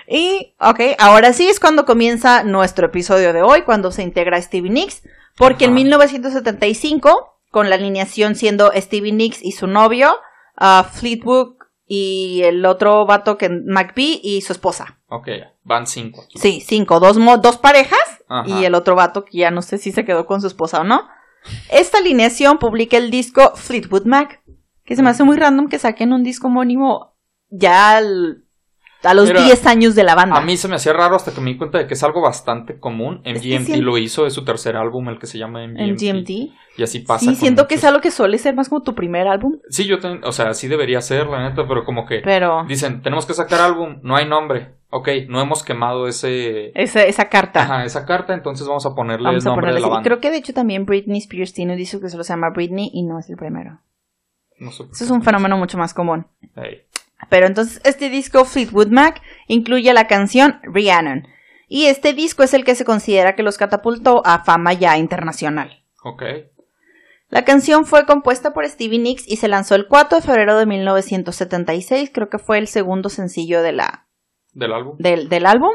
Y, 0.07 0.55
ok, 0.59 0.79
ahora 0.99 1.33
sí 1.33 1.47
es 1.47 1.59
cuando 1.59 1.85
comienza 1.85 2.43
nuestro 2.43 2.87
episodio 2.87 3.33
de 3.33 3.41
hoy, 3.41 3.63
cuando 3.63 3.91
se 3.91 4.03
integra 4.03 4.41
Stevie 4.41 4.71
Nicks. 4.71 5.03
Porque 5.37 5.65
en 5.65 5.71
Ajá. 5.71 5.75
1975, 5.75 7.39
con 7.51 7.69
la 7.69 7.75
alineación 7.75 8.35
siendo 8.35 8.71
Stevie 8.75 9.11
Nicks 9.11 9.43
y 9.43 9.51
su 9.51 9.67
novio, 9.67 10.15
ah, 10.57 10.89
Fleetwood 10.91 11.55
y 11.87 12.41
el 12.43 12.65
otro 12.65 13.05
vato 13.05 13.37
que 13.37 13.49
McBee 13.49 14.19
y 14.23 14.41
su 14.41 14.53
esposa. 14.53 14.99
Ok, 15.07 15.27
van 15.63 15.85
cinco 15.87 16.23
aquí. 16.23 16.39
Sí, 16.39 16.61
cinco, 16.65 16.99
dos, 16.99 17.17
mo- 17.17 17.37
dos 17.37 17.57
parejas 17.57 17.99
Ajá. 18.27 18.47
y 18.47 18.65
el 18.65 18.73
otro 18.75 18.95
vato 18.95 19.23
que 19.25 19.37
ya 19.39 19.51
no 19.51 19.61
sé 19.61 19.77
si 19.77 19.91
se 19.91 20.03
quedó 20.05 20.25
con 20.25 20.41
su 20.41 20.47
esposa 20.47 20.81
o 20.81 20.83
no. 20.83 21.07
Esta 21.69 21.99
alineación 21.99 22.57
publica 22.57 22.97
el 22.97 23.11
disco 23.11 23.51
Fleetwood 23.55 24.05
Mac, 24.05 24.41
que 24.83 24.95
se 24.95 25.03
me 25.03 25.09
hace 25.11 25.23
muy 25.23 25.37
random 25.37 25.67
que 25.67 25.77
saquen 25.79 26.11
un 26.13 26.23
disco 26.23 26.47
homónimo 26.47 27.15
ya 27.49 27.97
al- 27.97 28.44
a 29.03 29.13
los 29.13 29.27
Mira, 29.27 29.43
10 29.43 29.65
años 29.67 29.95
de 29.95 30.03
la 30.03 30.15
banda. 30.15 30.37
A 30.37 30.41
mí 30.41 30.57
se 30.57 30.67
me 30.67 30.75
hacía 30.75 30.93
raro 30.93 31.15
hasta 31.15 31.31
que 31.33 31.41
me 31.41 31.51
di 31.51 31.57
cuenta 31.57 31.77
de 31.77 31.87
que 31.87 31.93
es 31.93 32.03
algo 32.03 32.21
bastante 32.21 32.79
común. 32.79 33.21
MGMT 33.25 33.77
lo 33.81 33.97
hizo, 33.97 34.25
es 34.25 34.33
su 34.33 34.43
tercer 34.43 34.75
álbum, 34.75 35.09
el 35.09 35.19
que 35.19 35.27
se 35.27 35.37
llama 35.37 35.65
MGMT. 35.67 35.79
en 35.79 35.95
GMT. 35.95 36.29
Y 36.77 36.83
así 36.83 36.99
pasa. 36.99 37.25
Sí, 37.25 37.35
siento 37.35 37.67
que 37.67 37.75
es 37.75 37.83
algo 37.85 38.01
que 38.01 38.11
suele 38.11 38.37
ser 38.37 38.55
más 38.55 38.67
como 38.69 38.81
tu 38.81 38.95
primer 38.95 39.27
álbum, 39.27 39.59
Sí, 39.69 39.85
yo, 39.85 39.99
ten- 39.99 40.23
o 40.23 40.31
sea, 40.31 40.53
sí 40.53 40.67
debería 40.67 40.99
ser, 41.01 41.27
la 41.27 41.47
neta, 41.49 41.67
pero 41.67 41.85
como 41.85 42.05
que 42.05 42.19
pero 42.23 42.65
dicen, 42.67 43.01
tenemos 43.01 43.25
que 43.25 43.33
sacar 43.33 43.61
álbum, 43.61 43.99
no 44.03 44.15
hay 44.15 44.27
nombre. 44.27 44.73
Ok, 44.89 45.09
no 45.27 45.41
hemos 45.41 45.61
quemado 45.63 46.07
ese... 46.07 46.71
esa, 46.73 47.03
esa 47.03 47.27
carta. 47.29 47.61
Ajá, 47.63 47.83
esa 47.85 48.05
carta, 48.05 48.33
entonces 48.33 48.65
vamos 48.67 48.85
a 48.85 48.95
ponerle 48.95 49.25
Vamos 49.27 49.43
el 49.43 49.47
a 49.47 49.51
nombre 49.51 49.63
ponerle 49.67 49.79
de 49.81 49.87
la 49.87 49.93
banda. 49.93 50.03
Creo 50.07 50.19
que 50.21 50.31
de 50.31 50.37
hecho 50.37 50.53
también 50.53 50.85
Britney 50.85 51.17
Spears 51.19 51.53
tiene 51.53 51.73
un 51.73 51.77
disco 51.77 51.99
que 51.99 52.09
solo 52.09 52.23
se 52.23 52.33
llama 52.33 52.49
Britney 52.49 52.89
y 52.93 53.03
no 53.03 53.19
es 53.19 53.29
el 53.29 53.35
primero. 53.35 53.79
No 54.57 54.71
sé 54.71 54.83
Eso 54.91 55.03
es 55.03 55.11
un 55.11 55.21
fenómeno 55.21 55.57
mucho 55.57 55.77
más 55.77 55.93
común. 55.93 56.27
Ey, 56.55 56.83
Pero 57.29 57.47
entonces 57.47 57.81
este 57.83 58.09
disco 58.09 58.45
Fleetwood 58.45 58.87
Mac 58.87 59.21
incluye 59.47 59.93
la 59.93 60.07
canción 60.07 60.59
Rhiannon. 60.63 61.27
Y 61.67 61.85
este 61.85 62.13
disco 62.13 62.43
es 62.43 62.53
el 62.53 62.63
que 62.63 62.75
se 62.75 62.85
considera 62.85 63.35
que 63.35 63.43
los 63.43 63.57
catapultó 63.57 64.21
a 64.25 64.43
fama 64.43 64.73
ya 64.73 64.97
internacional. 64.97 65.83
ok. 66.03 66.23
La 67.29 67.43
canción 67.43 67.85
fue 67.85 68.05
compuesta 68.05 68.53
por 68.53 68.67
Stevie 68.69 68.99
Nicks 68.99 69.27
y 69.27 69.37
se 69.37 69.47
lanzó 69.47 69.73
el 69.75 69.87
4 69.87 70.19
de 70.19 70.23
febrero 70.23 70.57
de 70.57 70.67
1976. 70.67 72.11
Creo 72.13 72.29
que 72.29 72.37
fue 72.37 72.59
el 72.59 72.67
segundo 72.67 73.09
sencillo 73.09 73.63
de 73.63 73.71
la, 73.71 74.07
Del 74.53 74.71
álbum. 74.71 74.95
del, 74.99 75.45
álbum. 75.45 75.71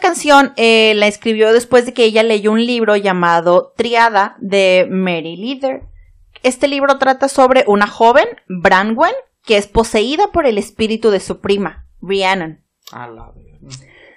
Canción 0.00 0.52
eh, 0.56 0.94
la 0.96 1.06
escribió 1.08 1.52
después 1.52 1.86
de 1.86 1.92
que 1.92 2.04
ella 2.04 2.22
leyó 2.22 2.52
un 2.52 2.64
libro 2.64 2.96
llamado 2.96 3.74
Triada 3.76 4.36
de 4.38 4.86
Mary 4.90 5.36
Leather. 5.36 5.82
Este 6.42 6.68
libro 6.68 6.98
trata 6.98 7.28
sobre 7.28 7.64
una 7.66 7.86
joven, 7.86 8.26
Branwen, 8.48 9.14
que 9.44 9.56
es 9.56 9.66
poseída 9.66 10.28
por 10.32 10.46
el 10.46 10.58
espíritu 10.58 11.10
de 11.10 11.20
su 11.20 11.40
prima, 11.40 11.86
Rhiannon. 12.00 12.64
A 12.92 13.08
la. 13.08 13.32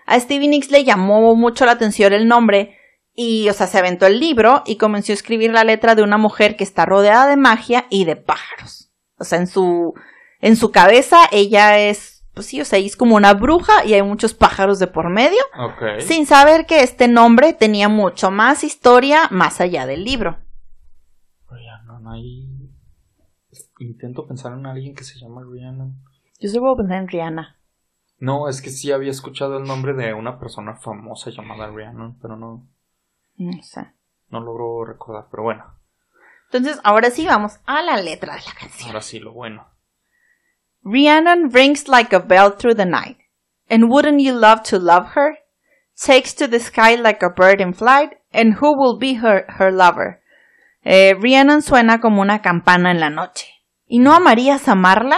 A 0.05 0.19
Stevie 0.19 0.47
Nicks 0.47 0.71
le 0.71 0.85
llamó 0.85 1.35
mucho 1.35 1.65
la 1.65 1.73
atención 1.73 2.13
el 2.13 2.27
nombre 2.27 2.77
Y, 3.13 3.49
o 3.49 3.53
sea, 3.53 3.67
se 3.67 3.79
aventó 3.79 4.05
el 4.05 4.19
libro 4.19 4.63
y 4.65 4.77
comenzó 4.77 5.11
a 5.11 5.15
escribir 5.15 5.51
la 5.51 5.63
letra 5.63 5.95
de 5.95 6.03
una 6.03 6.17
mujer 6.17 6.55
que 6.55 6.63
está 6.63 6.85
rodeada 6.85 7.27
de 7.27 7.35
magia 7.35 7.87
y 7.89 8.05
de 8.05 8.15
pájaros. 8.15 8.91
O 9.17 9.23
sea, 9.23 9.39
en 9.39 9.47
su, 9.47 9.95
en 10.39 10.55
su 10.55 10.71
cabeza 10.71 11.17
ella 11.31 11.79
es, 11.79 12.23
pues 12.35 12.45
sí, 12.45 12.61
o 12.61 12.65
sea, 12.65 12.77
ella 12.77 12.87
es 12.87 12.95
como 12.95 13.15
una 13.15 13.33
bruja 13.33 13.83
y 13.85 13.95
hay 13.95 14.03
muchos 14.03 14.35
pájaros 14.35 14.77
de 14.77 14.85
por 14.85 15.09
medio. 15.09 15.39
Sin 15.99 16.27
saber 16.27 16.67
que 16.67 16.83
este 16.83 17.07
nombre 17.07 17.53
tenía 17.53 17.89
mucho 17.89 18.29
más 18.29 18.63
historia 18.63 19.27
más 19.31 19.59
allá 19.61 19.87
del 19.87 20.03
libro. 20.03 20.37
Rhiannon, 21.49 22.07
ahí. 22.07 22.56
Intento 23.79 24.25
pensar 24.27 24.53
en 24.53 24.65
alguien 24.65 24.95
que 24.95 25.03
se 25.03 25.19
llama 25.19 25.41
Rhiannon. 25.43 25.95
Yo 26.39 26.49
solo 26.49 26.61
puedo 26.61 26.77
pensar 26.77 26.97
en 26.97 27.07
Rihanna. 27.07 27.57
No, 28.19 28.49
es 28.49 28.61
que 28.61 28.69
sí 28.71 28.91
había 28.91 29.11
escuchado 29.11 29.57
el 29.57 29.63
nombre 29.65 29.93
de 29.93 30.13
una 30.13 30.39
persona 30.39 30.75
famosa 30.75 31.29
llamada 31.29 31.69
Rhiannon, 31.69 32.17
pero 32.19 32.35
no, 32.35 32.67
No 33.37 33.61
sé. 33.63 33.91
no 34.29 34.39
logro 34.39 34.85
recordar. 34.85 35.27
Pero 35.29 35.43
bueno, 35.43 35.63
Entonces, 36.45 36.79
ahora 36.83 37.11
sí 37.11 37.25
vamos 37.27 37.59
a 37.65 37.81
la 37.83 37.97
letra 38.01 38.33
de 38.35 38.41
la 38.41 38.53
canción. 38.59 38.87
ahora 38.89 39.01
sí, 39.01 39.19
lo 39.19 39.33
bueno. 39.33 39.67
Rhiannon 40.83 41.51
rings 41.51 41.87
like 41.87 42.15
a 42.15 42.19
bell 42.19 42.51
through 42.57 42.75
the 42.75 42.85
night. 42.85 43.17
And 43.69 43.89
wouldn't 43.89 44.21
you 44.21 44.33
love 44.33 44.61
to 44.69 44.79
love 44.79 45.09
her? 45.15 45.37
Takes 46.01 46.33
to 46.35 46.47
the 46.47 46.59
sky 46.59 46.95
like 46.95 47.23
a 47.23 47.29
bird 47.29 47.59
in 47.59 47.73
flight. 47.73 48.13
And 48.31 48.55
who 48.61 48.73
will 48.77 48.97
be 48.97 49.15
her, 49.15 49.45
her 49.59 49.71
lover? 49.71 50.21
Eh, 50.83 51.15
Rhiannon 51.19 51.61
suena 51.61 51.99
como 51.99 52.21
una 52.21 52.41
campana 52.41 52.91
en 52.91 52.99
la 52.99 53.09
noche. 53.09 53.47
¿Y 53.87 53.99
no 53.99 54.13
amarías 54.13 54.67
amarla? 54.67 55.17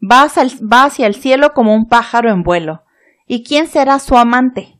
Va 0.00 0.22
hacia, 0.22 0.42
el, 0.42 0.50
va 0.72 0.84
hacia 0.84 1.06
el 1.06 1.14
cielo 1.14 1.54
como 1.54 1.74
un 1.74 1.88
pájaro 1.88 2.30
en 2.30 2.42
vuelo. 2.42 2.84
¿Y 3.26 3.42
quién 3.42 3.66
será 3.66 3.98
su 3.98 4.16
amante? 4.16 4.78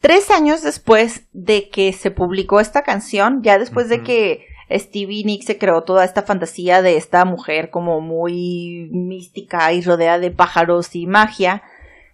Tres 0.00 0.30
años 0.30 0.62
después 0.62 1.28
de 1.32 1.68
que 1.68 1.92
se 1.92 2.10
publicó 2.10 2.60
esta 2.60 2.82
canción, 2.82 3.42
ya 3.42 3.58
después 3.58 3.88
de 3.88 4.02
que 4.02 4.46
Stevie 4.70 5.24
Nicks 5.24 5.46
se 5.46 5.58
creó 5.58 5.82
toda 5.82 6.04
esta 6.04 6.22
fantasía 6.22 6.82
de 6.82 6.96
esta 6.96 7.24
mujer 7.24 7.70
como 7.70 8.00
muy 8.00 8.88
mística 8.92 9.72
y 9.72 9.82
rodeada 9.82 10.18
de 10.18 10.30
pájaros 10.30 10.94
y 10.94 11.06
magia, 11.06 11.62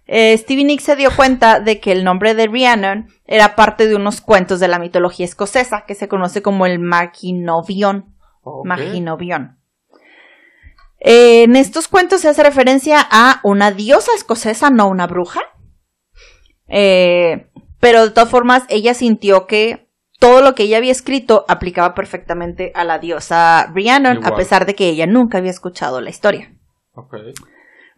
eh, 0.07 0.37
Stevie 0.37 0.65
Nicks 0.65 0.85
se 0.85 0.97
dio 0.97 1.11
cuenta 1.15 1.61
de 1.61 1.81
que 1.81 1.93
el 1.93 2.05
nombre 2.05 2.35
de 2.35 2.49
Rhiannon 2.49 3.09
era 3.27 3.55
parte 3.55 3.87
de 3.87 3.97
unos 3.97 4.21
cuentos 4.21 4.61
de 4.61 4.69
la 4.69 4.79
mitología 4.79 5.25
escocesa 5.25 5.85
que 5.87 5.95
se 5.95 6.09
conoce 6.09 6.43
como 6.43 6.67
el 6.67 6.79
Maginovion. 6.79 8.13
Ok. 8.43 8.67
Maginovion. 8.67 9.59
Eh, 11.01 11.45
en 11.45 11.57
estos 11.57 11.89
cuentos 11.89 12.21
se 12.21 12.29
hace 12.29 12.43
referencia 12.43 12.99
a 13.11 13.41
una 13.43 13.73
diosa 13.73 14.13
escocesa, 14.15 14.71
no 14.71 14.89
una 14.89 15.07
bruja. 15.07 15.41
Eh, 16.69 17.49
pero 17.81 18.05
de 18.05 18.11
todas 18.13 18.31
formas, 18.31 18.65
ella 18.69 18.95
sintió 18.95 19.47
que 19.47 19.91
todo 20.21 20.41
lo 20.41 20.55
que 20.55 20.63
ella 20.63 20.77
había 20.77 20.93
escrito 20.93 21.45
aplicaba 21.49 21.95
perfectamente 21.95 22.71
a 22.77 22.85
la 22.85 23.01
diosa 23.01 23.67
Rhiannon, 23.75 24.25
a 24.25 24.37
pesar 24.37 24.67
de 24.67 24.77
que 24.77 24.89
ella 24.89 25.09
nunca 25.09 25.39
había 25.39 25.51
escuchado 25.51 26.01
la 26.01 26.11
historia. 26.11 26.55
Ok. 26.93 27.17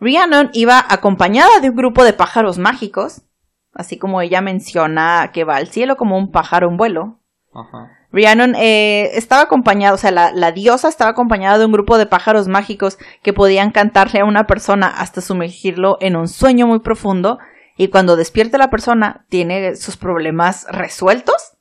Rhiannon 0.00 0.48
iba 0.54 0.82
acompañada 0.88 1.60
de 1.60 1.68
un 1.68 1.76
grupo 1.76 2.02
de 2.02 2.14
pájaros 2.14 2.56
mágicos, 2.56 3.22
así 3.74 3.98
como 3.98 4.22
ella 4.22 4.40
menciona 4.40 5.32
que 5.34 5.44
va 5.44 5.56
al 5.56 5.68
cielo 5.68 5.96
como 5.96 6.16
un 6.16 6.30
pájaro 6.30 6.70
en 6.70 6.78
vuelo. 6.78 7.20
Ajá. 7.54 7.90
Rhiannon 8.12 8.54
eh, 8.56 9.10
estaba 9.14 9.42
acompañada, 9.42 9.94
o 9.94 9.98
sea, 9.98 10.10
la, 10.10 10.32
la 10.32 10.52
diosa 10.52 10.88
estaba 10.88 11.10
acompañada 11.10 11.58
de 11.58 11.66
un 11.66 11.72
grupo 11.72 11.98
de 11.98 12.06
pájaros 12.06 12.48
mágicos 12.48 12.98
que 13.22 13.32
podían 13.32 13.70
cantarle 13.70 14.20
a 14.20 14.24
una 14.24 14.46
persona 14.46 14.88
hasta 14.88 15.20
sumergirlo 15.20 15.96
en 16.00 16.16
un 16.16 16.28
sueño 16.28 16.66
muy 16.66 16.80
profundo 16.80 17.38
y 17.76 17.88
cuando 17.88 18.16
despierta 18.16 18.58
la 18.58 18.70
persona 18.70 19.26
tiene 19.28 19.76
sus 19.76 19.96
problemas 19.96 20.66
resueltos 20.70 21.56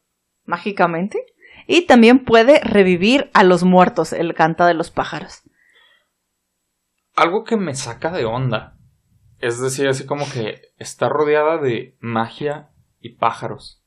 mágicamente 0.45 1.25
y 1.67 1.85
también 1.85 2.23
puede 2.23 2.59
revivir 2.59 3.29
a 3.33 3.43
los 3.43 3.63
muertos, 3.63 4.13
el 4.13 4.33
canta 4.33 4.67
de 4.67 4.73
los 4.73 4.91
pájaros. 4.91 5.43
Algo 7.15 7.43
que 7.43 7.57
me 7.57 7.75
saca 7.75 8.11
de 8.11 8.25
onda. 8.25 8.77
Es 9.39 9.59
decir, 9.59 9.87
así 9.87 10.05
como 10.05 10.25
que 10.29 10.61
está 10.77 11.09
rodeada 11.09 11.57
de 11.57 11.97
magia 11.99 12.69
y 12.99 13.15
pájaros. 13.17 13.82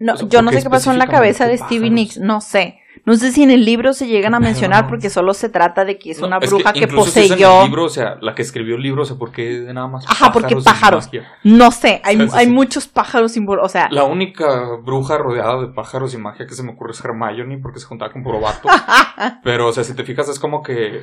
No, 0.00 0.14
O 0.14 0.16
sea, 0.16 0.28
yo 0.28 0.38
¿por 0.38 0.44
no 0.44 0.50
sé 0.50 0.62
qué 0.62 0.70
pasó 0.70 0.90
en 0.90 0.98
la 0.98 1.06
cabeza 1.06 1.46
de 1.46 1.56
Stevie 1.56 1.90
Nicks, 1.90 2.18
no 2.18 2.40
sé. 2.40 2.78
No 3.06 3.14
sé 3.16 3.32
si 3.32 3.42
en 3.42 3.50
el 3.50 3.64
libro 3.64 3.92
se 3.92 4.08
llegan 4.08 4.34
a 4.34 4.40
mencionar 4.40 4.84
no. 4.84 4.90
porque 4.90 5.08
solo 5.10 5.32
se 5.32 5.48
trata 5.48 5.84
de 5.84 5.98
que 5.98 6.10
es 6.10 6.20
No, 6.20 6.26
una 6.26 6.38
que 6.38 6.46
bruja 6.48 6.72
que, 6.72 6.80
incluso 6.80 7.10
si 7.10 7.20
es 7.20 7.24
en 7.26 7.28
poseyó. 7.30 7.60
el 7.60 7.66
libro, 7.66 7.84
o 7.84 7.88
sea, 7.88 8.16
la 8.20 8.34
que 8.34 8.42
escribió 8.42 8.76
el 8.76 8.82
libro, 8.82 9.02
o 9.02 9.04
sea, 9.04 9.16
¿por 9.16 9.30
qué 9.32 9.70
nada 9.72 9.86
más 9.86 10.04
Ajá, 10.08 10.32
porque 10.32 10.56
pájaros. 10.56 11.08
No 11.44 11.70
sé, 11.70 12.00
hay, 12.04 12.28
hay 12.34 12.46
muchos 12.48 12.88
pájaros 12.88 13.36
involucrados. 13.36 13.70
O 13.70 13.72
sea, 13.72 13.88
La 13.90 14.04
única 14.04 14.76
bruja 14.82 15.16
rodeada 15.18 15.60
de 15.60 15.68
pájaros 15.68 16.12
y 16.14 16.18
magia 16.18 16.46
que 16.46 16.54
se 16.54 16.62
me 16.62 16.72
ocurre 16.72 16.92
es 16.92 17.02
Hermione 17.04 17.58
porque 17.58 17.78
se 17.80 17.86
juntaba 17.86 18.12
con 18.12 18.22
puro 18.22 18.40
vato. 18.40 18.68
Pero, 19.44 19.68
o 19.68 19.72
sea, 19.72 19.84
si 19.84 19.94
te 19.94 20.04
fijas, 20.04 20.28
es 20.28 20.38
como 20.38 20.62
que. 20.62 21.02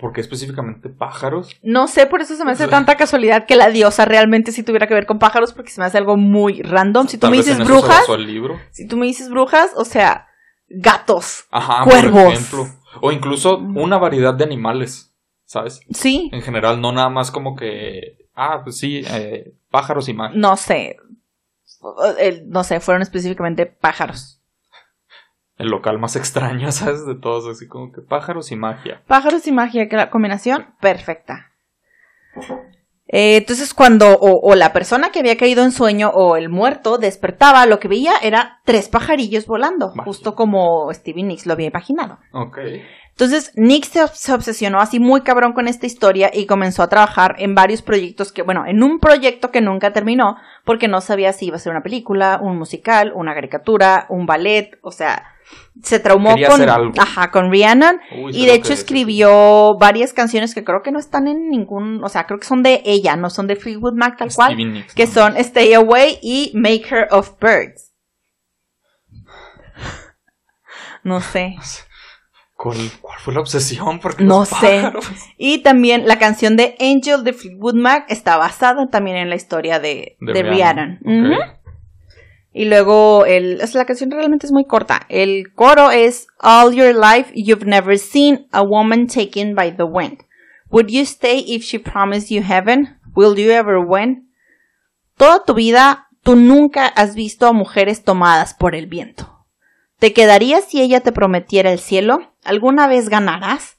¿Por 0.00 0.12
qué 0.12 0.20
específicamente 0.20 0.88
pájaros? 0.88 1.56
no 1.62 1.86
sé, 1.86 2.06
por 2.06 2.22
eso 2.22 2.34
se 2.36 2.44
me 2.44 2.52
hace 2.52 2.66
tanta 2.68 2.96
casualidad 2.96 3.44
que 3.46 3.54
la 3.56 3.68
diosa 3.70 4.04
realmente 4.06 4.50
sí 4.52 4.62
tuviera 4.62 4.86
que 4.86 4.94
ver 4.94 5.06
con 5.06 5.18
pájaros 5.18 5.52
porque 5.52 5.70
se 5.70 5.80
me 5.80 5.86
hace 5.86 5.98
algo 5.98 6.16
muy 6.16 6.62
random. 6.62 7.06
Si 7.06 7.16
tú 7.18 7.22
Tal 7.22 7.30
me 7.32 7.36
dices 7.36 7.58
brujas, 7.58 8.08
libro. 8.18 8.58
si 8.70 8.86
tú 8.88 8.96
me 8.96 9.06
dices 9.06 9.28
brujas, 9.28 9.70
o 9.76 9.84
sea, 9.84 10.28
gatos. 10.68 11.44
Ajá, 11.50 11.84
Cuervos. 11.84 12.22
por 12.24 12.32
ejemplo. 12.32 12.66
O 13.02 13.12
incluso 13.12 13.58
una 13.58 13.98
variedad 13.98 14.34
de 14.34 14.44
animales, 14.44 15.12
¿sabes? 15.44 15.80
Sí, 15.92 16.30
En 16.32 16.42
general, 16.42 16.80
no 16.80 16.92
nada 16.92 17.08
más 17.10 17.30
como 17.30 17.54
que. 17.54 18.26
Ah, 18.34 18.62
pues 18.64 18.78
sí, 18.78 19.02
eh, 19.06 19.52
pájaros 19.70 20.08
y 20.08 20.14
magia. 20.14 20.36
no 20.38 20.56
sé. 20.56 20.96
No 22.46 22.64
sé, 22.64 22.80
fueron 22.80 23.02
específicamente 23.02 23.66
pájaros. 23.66 24.39
El 25.60 25.68
local 25.68 25.98
más 25.98 26.16
extraño, 26.16 26.72
¿sabes? 26.72 27.06
De 27.06 27.14
todos, 27.14 27.46
así 27.46 27.68
como 27.68 27.92
que 27.92 28.00
pájaros 28.00 28.50
y 28.50 28.56
magia. 28.56 29.02
Pájaros 29.06 29.46
y 29.46 29.52
magia, 29.52 29.88
que 29.88 29.96
la 29.96 30.10
combinación 30.10 30.74
perfecta. 30.80 31.52
Eh, 33.06 33.36
entonces, 33.36 33.74
cuando 33.74 34.08
o, 34.08 34.40
o 34.50 34.54
la 34.54 34.72
persona 34.72 35.10
que 35.10 35.18
había 35.18 35.36
caído 35.36 35.64
en 35.64 35.72
sueño 35.72 36.10
o 36.10 36.36
el 36.36 36.48
muerto 36.48 36.96
despertaba, 36.96 37.66
lo 37.66 37.80
que 37.80 37.88
veía 37.88 38.12
era 38.22 38.60
tres 38.64 38.88
pajarillos 38.88 39.46
volando, 39.46 39.88
Magia. 39.88 40.04
justo 40.04 40.34
como 40.34 40.92
Stevie 40.92 41.24
Nicks 41.24 41.46
lo 41.46 41.52
había 41.54 41.66
imaginado. 41.66 42.18
Ok. 42.32 42.58
Entonces, 43.10 43.52
Nick 43.54 43.84
se 43.84 44.32
obsesionó 44.32 44.80
así 44.80 44.98
muy 44.98 45.20
cabrón 45.20 45.52
con 45.52 45.68
esta 45.68 45.84
historia 45.84 46.30
y 46.32 46.46
comenzó 46.46 46.82
a 46.82 46.88
trabajar 46.88 47.34
en 47.38 47.54
varios 47.54 47.82
proyectos 47.82 48.32
que, 48.32 48.40
bueno, 48.40 48.64
en 48.66 48.82
un 48.82 48.98
proyecto 48.98 49.50
que 49.50 49.60
nunca 49.60 49.92
terminó 49.92 50.36
porque 50.64 50.88
no 50.88 51.02
sabía 51.02 51.34
si 51.34 51.46
iba 51.48 51.56
a 51.56 51.58
ser 51.58 51.72
una 51.72 51.82
película, 51.82 52.38
un 52.40 52.56
musical, 52.56 53.12
una 53.14 53.34
caricatura, 53.34 54.06
un 54.08 54.24
ballet, 54.24 54.78
o 54.82 54.90
sea, 54.90 55.34
se 55.82 55.98
traumó 55.98 56.30
Quería 56.34 56.48
con, 56.48 56.68
algo. 56.68 56.92
ajá, 56.98 57.30
con 57.30 57.50
Uy, 57.50 57.60
y 58.32 58.46
de 58.46 58.54
hecho 58.54 58.72
escribió 58.72 59.76
varias 59.78 60.12
canciones 60.12 60.54
que 60.54 60.64
creo 60.64 60.82
que 60.82 60.92
no 60.92 60.98
están 60.98 61.26
en 61.28 61.48
ningún, 61.48 62.02
o 62.04 62.08
sea, 62.08 62.24
creo 62.26 62.38
que 62.38 62.46
son 62.46 62.62
de 62.62 62.82
ella, 62.84 63.16
no 63.16 63.30
son 63.30 63.46
de 63.46 63.56
Fleetwood 63.56 63.94
Mac 63.94 64.16
tal 64.18 64.28
cual, 64.34 64.56
Nicks, 64.56 64.94
que 64.94 65.06
¿no? 65.06 65.12
son 65.12 65.36
Stay 65.36 65.72
Away 65.74 66.18
y 66.22 66.52
Maker 66.54 67.08
of 67.10 67.32
Birds. 67.40 67.92
No 71.02 71.22
sé. 71.22 71.56
¿Cuál, 72.54 72.76
cuál 73.00 73.18
fue 73.20 73.32
la 73.32 73.40
obsesión? 73.40 74.00
Porque 74.00 74.22
No 74.22 74.44
sé. 74.44 74.82
Y 75.38 75.62
también 75.62 76.06
la 76.06 76.18
canción 76.18 76.58
de 76.58 76.74
Angel 76.78 77.24
de 77.24 77.32
Fleetwood 77.32 77.74
Mac 77.74 78.04
está 78.08 78.36
basada 78.36 78.88
también 78.90 79.16
en 79.16 79.30
la 79.30 79.36
historia 79.36 79.80
de, 79.80 80.18
de. 80.20 80.42
Ok. 80.42 80.98
Ujú. 81.02 81.32
Y 82.52 82.64
luego 82.64 83.24
el, 83.26 83.58
la 83.58 83.84
canción 83.84 84.10
realmente 84.10 84.46
es 84.46 84.52
muy 84.52 84.64
corta. 84.64 85.02
El 85.08 85.52
coro 85.54 85.90
es 85.90 86.26
All 86.40 86.74
your 86.74 86.94
life 86.94 87.30
you've 87.34 87.64
never 87.64 87.98
seen 87.98 88.46
a 88.50 88.62
woman 88.62 89.06
taken 89.06 89.54
by 89.54 89.70
the 89.74 89.84
wind. 89.84 90.24
Would 90.70 90.88
you 90.88 91.02
stay 91.02 91.44
if 91.46 91.62
she 91.64 91.78
promised 91.78 92.30
you 92.30 92.42
heaven? 92.42 92.98
Will 93.14 93.36
you 93.36 93.50
ever 93.50 93.78
win? 93.78 94.30
Toda 95.16 95.44
tu 95.44 95.54
vida 95.54 96.08
tú 96.22 96.36
nunca 96.36 96.86
has 96.86 97.14
visto 97.14 97.46
a 97.46 97.52
mujeres 97.52 98.02
tomadas 98.02 98.54
por 98.54 98.74
el 98.74 98.86
viento. 98.86 99.46
¿Te 99.98 100.12
quedarías 100.12 100.64
si 100.64 100.80
ella 100.80 101.00
te 101.00 101.12
prometiera 101.12 101.70
el 101.70 101.78
cielo? 101.78 102.32
¿Alguna 102.42 102.86
vez 102.88 103.08
ganarás? 103.08 103.78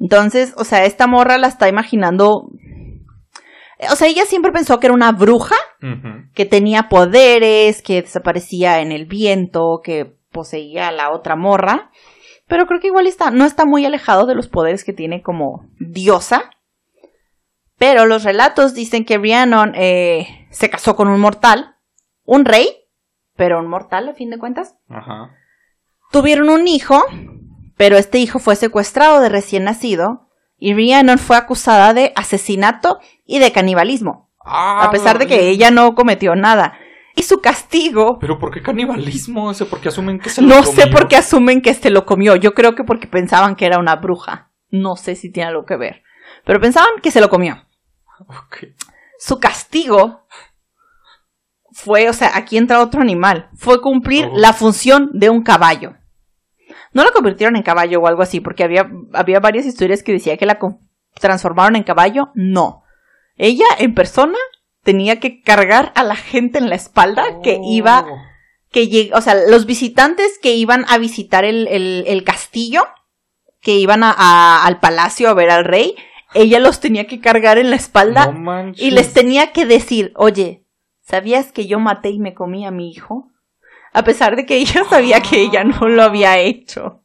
Entonces, 0.00 0.54
o 0.56 0.64
sea, 0.64 0.84
esta 0.84 1.06
morra 1.06 1.38
la 1.38 1.48
está 1.48 1.68
imaginando. 1.68 2.50
O 3.90 3.96
sea, 3.96 4.08
ella 4.08 4.24
siempre 4.26 4.52
pensó 4.52 4.78
que 4.78 4.86
era 4.86 4.94
una 4.94 5.12
bruja 5.12 5.56
que 6.34 6.46
tenía 6.46 6.88
poderes, 6.88 7.82
que 7.82 8.02
desaparecía 8.02 8.80
en 8.80 8.90
el 8.90 9.04
viento, 9.04 9.80
que 9.82 10.16
poseía 10.32 10.88
a 10.88 10.92
la 10.92 11.10
otra 11.10 11.36
morra. 11.36 11.90
Pero 12.46 12.66
creo 12.66 12.80
que 12.80 12.88
igual 12.88 13.06
está, 13.06 13.30
no 13.30 13.44
está 13.44 13.64
muy 13.64 13.84
alejado 13.84 14.26
de 14.26 14.34
los 14.34 14.48
poderes 14.48 14.84
que 14.84 14.92
tiene 14.92 15.22
como 15.22 15.66
diosa. 15.78 16.50
Pero 17.78 18.06
los 18.06 18.24
relatos 18.24 18.74
dicen 18.74 19.04
que 19.04 19.18
Rhiannon 19.18 19.74
eh, 19.74 20.46
se 20.50 20.70
casó 20.70 20.96
con 20.96 21.08
un 21.08 21.20
mortal, 21.20 21.76
un 22.24 22.44
rey, 22.44 22.68
pero 23.36 23.58
un 23.58 23.66
mortal 23.66 24.08
a 24.08 24.14
fin 24.14 24.30
de 24.30 24.38
cuentas. 24.38 24.76
Ajá. 24.88 25.30
Tuvieron 26.10 26.48
un 26.48 26.68
hijo, 26.68 27.02
pero 27.76 27.96
este 27.96 28.18
hijo 28.18 28.38
fue 28.38 28.56
secuestrado 28.56 29.20
de 29.20 29.28
recién 29.28 29.64
nacido 29.64 30.23
y 30.58 30.74
Rhiannon 30.74 31.18
fue 31.18 31.36
acusada 31.36 31.94
de 31.94 32.12
asesinato 32.16 32.98
y 33.26 33.38
de 33.38 33.52
canibalismo 33.52 34.30
Ah, 34.46 34.84
a 34.84 34.90
pesar 34.90 35.18
de 35.18 35.26
que 35.26 35.48
ella 35.48 35.70
no 35.70 35.94
cometió 35.94 36.36
nada. 36.36 36.74
Y 37.16 37.22
su 37.22 37.40
castigo. 37.40 38.18
¿Pero 38.18 38.38
por 38.38 38.50
qué 38.52 38.60
canibalismo? 38.60 39.46
O 39.46 39.54
sea, 39.54 39.66
¿por 39.66 39.80
qué 39.80 39.88
asumen 39.88 40.18
que 40.20 40.28
se 40.28 40.42
lo 40.42 40.48
No 40.48 40.62
comió? 40.62 40.72
sé 40.72 40.86
por 40.88 41.08
qué 41.08 41.16
asumen 41.16 41.62
que 41.62 41.70
este 41.70 41.88
lo 41.90 42.04
comió. 42.04 42.36
Yo 42.36 42.52
creo 42.54 42.74
que 42.74 42.84
porque 42.84 43.06
pensaban 43.06 43.56
que 43.56 43.64
era 43.66 43.78
una 43.78 43.96
bruja. 43.96 44.50
No 44.70 44.96
sé 44.96 45.14
si 45.16 45.30
tiene 45.32 45.48
algo 45.48 45.64
que 45.64 45.76
ver. 45.76 46.02
Pero 46.44 46.60
pensaban 46.60 46.90
que 47.02 47.10
se 47.10 47.20
lo 47.22 47.30
comió. 47.30 47.64
Su 49.18 49.38
castigo 49.40 50.26
fue, 51.72 52.08
o 52.08 52.12
sea, 52.12 52.32
aquí 52.36 52.56
entra 52.58 52.80
otro 52.82 53.00
animal. 53.00 53.48
Fue 53.56 53.80
cumplir 53.80 54.26
Oh. 54.30 54.36
la 54.36 54.52
función 54.52 55.10
de 55.14 55.30
un 55.30 55.42
caballo. 55.42 55.94
No 56.94 57.04
la 57.04 57.10
convirtieron 57.10 57.56
en 57.56 57.62
caballo 57.62 58.00
o 58.00 58.06
algo 58.06 58.22
así, 58.22 58.40
porque 58.40 58.64
había, 58.64 58.90
había 59.12 59.40
varias 59.40 59.66
historias 59.66 60.02
que 60.02 60.12
decía 60.12 60.36
que 60.38 60.46
la 60.46 60.58
transformaron 61.20 61.76
en 61.76 61.82
caballo. 61.82 62.30
No. 62.34 62.82
Ella 63.36 63.66
en 63.78 63.94
persona 63.94 64.38
tenía 64.82 65.20
que 65.20 65.42
cargar 65.42 65.92
a 65.96 66.02
la 66.04 66.16
gente 66.16 66.58
en 66.58 66.68
la 66.70 66.76
espalda 66.76 67.24
que 67.42 67.58
iba 67.62 68.06
Oh. 68.08 68.16
que 68.70 68.88
lleg- 68.88 69.12
o 69.14 69.20
sea, 69.20 69.34
los 69.34 69.66
visitantes 69.66 70.38
que 70.42 70.54
iban 70.54 70.84
a 70.88 70.98
visitar 70.98 71.44
el, 71.44 71.66
el- 71.68 72.04
el 72.06 72.24
castillo, 72.24 72.82
que 73.60 73.76
iban 73.76 74.02
a- 74.02 74.14
a- 74.16 74.64
al 74.66 74.78
palacio 74.80 75.28
a 75.28 75.34
ver 75.34 75.50
al 75.50 75.64
rey, 75.64 75.94
ella 76.34 76.58
los 76.58 76.80
tenía 76.80 77.06
que 77.06 77.20
cargar 77.20 77.58
en 77.58 77.70
la 77.70 77.76
espalda 77.76 78.26
No 78.26 78.32
y 78.76 78.90
les 78.90 79.12
tenía 79.14 79.52
que 79.52 79.64
decir, 79.66 80.12
oye, 80.16 80.64
¿sabías 81.00 81.52
que 81.52 81.66
yo 81.66 81.78
maté 81.78 82.10
y 82.10 82.18
me 82.18 82.34
comí 82.34 82.66
a 82.66 82.70
mi 82.72 82.90
hijo? 82.90 83.30
A 83.94 84.04
pesar 84.04 84.36
de 84.36 84.44
que 84.44 84.56
ella 84.56 84.84
sabía 84.90 85.20
que 85.22 85.40
ella 85.40 85.64
no 85.64 85.88
lo 85.88 86.02
había 86.02 86.38
hecho. 86.38 87.00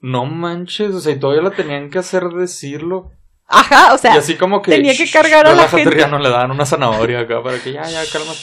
No 0.00 0.24
manches, 0.26 0.94
o 0.94 1.00
sea, 1.00 1.12
y 1.12 1.18
todavía 1.18 1.42
la 1.42 1.50
tenían 1.50 1.90
que 1.90 1.98
hacer 1.98 2.24
decirlo. 2.28 3.10
Ajá, 3.46 3.92
o 3.92 3.98
sea, 3.98 4.14
y 4.14 4.18
así 4.18 4.36
como 4.36 4.62
que. 4.62 4.70
tenía 4.70 4.96
que 4.96 5.06
"Shh, 5.06 5.12
cargar 5.12 5.46
a 5.46 5.54
la 5.54 5.68
gente". 5.68 5.90
Rihanna, 5.90 6.18
le 6.18 6.30
daban 6.30 6.50
una 6.50 6.64
zanahoria 6.64 7.20
acá 7.20 7.42
para 7.42 7.58
que 7.58 7.72
ya, 7.72 7.82
ya, 7.82 8.02
cálmate. 8.10 8.38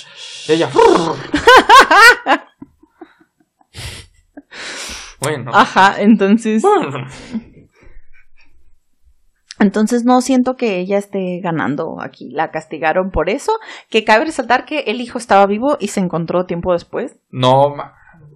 Y 0.48 0.52
ella. 0.54 0.70
bueno. 5.22 5.52
ajá, 5.54 5.96
entonces, 6.02 6.62
Bueno. 6.62 7.08
Entonces 9.62 10.04
no 10.04 10.22
siento 10.22 10.56
que 10.56 10.80
ella 10.80 10.98
esté 10.98 11.40
ganando 11.42 12.02
aquí. 12.02 12.30
La 12.32 12.52
castigaron 12.52 13.12
por 13.12 13.30
eso, 13.30 13.54
que 13.90 14.04
cabe 14.04 14.26
resaltar 14.26 14.66
que 14.66 14.80
el 14.88 15.02
hijo 15.02 15.18
estaba 15.18 15.46
vivo 15.46 15.78
y 15.80 15.88
se 15.90 16.00
encontró 16.00 16.46
tiempo 16.46 16.74
después. 16.74 17.18
No, 17.30 17.76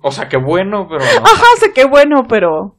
o 0.01 0.12
sea, 0.12 0.29
qué 0.29 0.38
bueno, 0.38 0.88
pero 0.88 1.00
no. 1.01 1.25
Ajá, 1.25 1.44
o 1.55 1.60
sea, 1.60 1.74
qué 1.74 1.86
bueno, 1.86 2.27
pero 2.27 2.77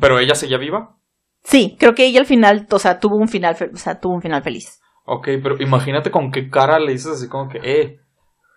Pero 0.00 0.18
ella 0.18 0.34
seguía 0.34 0.58
viva. 0.58 0.96
sí, 1.44 1.76
creo 1.78 1.94
que 1.94 2.06
ella 2.06 2.20
al 2.20 2.26
final, 2.26 2.66
o 2.70 2.78
sea, 2.78 2.98
tuvo 2.98 3.16
un 3.16 3.28
final, 3.28 3.56
o 3.72 3.76
sea, 3.76 4.00
tuvo 4.00 4.14
un 4.14 4.22
final 4.22 4.42
feliz. 4.42 4.80
Ok, 5.04 5.28
pero 5.42 5.60
imagínate 5.62 6.10
con 6.10 6.32
qué 6.32 6.50
cara 6.50 6.80
le 6.80 6.92
dices 6.92 7.12
así 7.12 7.28
como 7.28 7.48
que, 7.48 7.60
eh, 7.62 8.00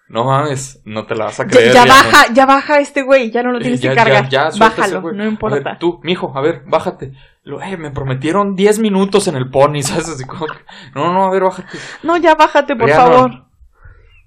no 0.09 0.25
mames, 0.25 0.81
no 0.85 1.05
te 1.05 1.15
la 1.15 1.25
vas 1.25 1.39
a 1.39 1.43
Ya, 1.43 1.49
creer. 1.49 1.73
ya 1.73 1.85
baja, 1.85 2.33
ya 2.33 2.45
baja 2.45 2.79
este 2.79 3.03
güey, 3.03 3.31
ya 3.31 3.43
no 3.43 3.51
lo 3.51 3.59
Eh, 3.59 3.61
tienes 3.61 3.79
ya, 3.81 3.91
que 3.91 3.95
cargar. 3.95 4.29
ya, 4.29 4.49
Bájalo, 4.57 5.01
güey. 5.01 5.15
no 5.15 5.21
A 5.21 5.25
ver, 5.25 5.31
importa. 5.33 5.77
tú, 5.79 5.99
mijo, 6.03 6.31
a 6.35 6.41
ver, 6.41 6.63
bájate. 6.65 7.13
Lo, 7.43 7.61
eh, 7.61 7.77
me 7.77 7.91
prometieron 7.91 8.55
10 8.55 8.79
minutos 8.79 9.27
en 9.27 9.35
el 9.35 9.49
pony, 9.49 9.81
¿sabes? 9.83 10.09
Así 10.09 10.25
como 10.25 10.45
que, 10.47 10.57
no, 10.95 11.13
no, 11.13 11.25
a 11.25 11.29
ver, 11.31 11.43
bájate. 11.43 11.77
No, 12.03 12.17
ya 12.17 12.35
bájate, 12.35 12.75
por 12.75 12.87
Rihanna, 12.87 13.03
favor. 13.05 13.45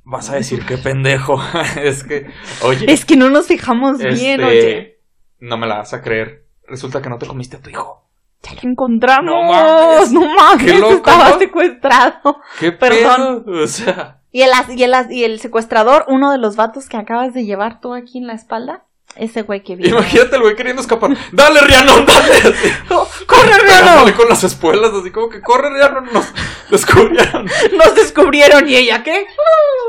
Vas 0.05 0.31
a 0.31 0.35
decir 0.37 0.65
qué 0.67 0.79
pendejo. 0.79 1.41
es 1.83 2.03
que, 2.05 2.31
oye, 2.63 2.91
Es 2.93 3.05
que 3.05 3.17
no 3.17 3.29
nos 3.31 3.47
fijamos 3.47 3.99
bien, 3.99 4.41
este, 4.41 4.45
oye. 4.45 5.01
no 5.41 5.57
me 5.57 5.67
la 5.67 5.79
vas 5.79 5.93
a 5.95 6.03
creer. 6.03 6.47
Resulta 6.67 7.03
que 7.03 7.09
no 7.11 7.19
te 7.19 7.27
comiste 7.27 7.57
a 7.57 7.61
tu 7.61 7.71
hijo. 7.71 8.02
Ya 8.43 8.53
lo 8.63 8.71
encontramos. 8.71 9.25
No 9.25 9.43
mames. 9.43 10.13
No 10.13 10.21
mames, 10.35 10.65
Qué 10.73 10.79
loco, 10.79 10.95
estaba 10.95 11.29
¿no? 11.31 11.39
secuestrado. 11.39 12.41
¿Qué 12.59 12.73
Perdón. 12.73 13.45
pedo? 13.45 13.63
O 13.65 13.67
sea, 13.67 14.19
Y 14.33 14.43
el, 14.43 14.51
y, 14.77 14.83
el, 14.83 14.95
y 15.11 15.25
el 15.25 15.39
secuestrador, 15.41 16.05
uno 16.09 16.33
de 16.33 16.39
los 16.39 16.57
vatos 16.57 16.89
que 16.89 16.97
acabas 16.97 17.35
de 17.35 17.45
llevar 17.45 17.81
tú 17.81 17.95
aquí 17.95 18.19
en 18.19 18.27
la 18.27 18.33
espalda, 18.35 18.85
ese 19.15 19.43
güey 19.43 19.63
que 19.63 19.77
viene. 19.77 19.93
imagínate 19.97 20.35
el 20.37 20.43
güey 20.43 20.57
queriendo 20.57 20.81
escapar. 20.83 21.11
¡Dale, 21.33 21.61
Rihanna, 21.61 21.93
dale! 21.93 22.55
¡Corre, 23.27 23.59
Rihanna! 23.63 24.13
con 24.17 24.29
las 24.29 24.43
espuelas, 24.43 24.91
así 24.93 25.11
como 25.11 25.29
que 25.29 25.41
corre, 25.43 25.69
Rihanna, 25.71 26.01
nos 26.13 26.27
descubrieron. 26.71 27.45
Nos 27.77 27.95
descubrieron 27.95 28.69
y 28.69 28.75
ella, 28.77 29.03
¿qué? 29.03 29.27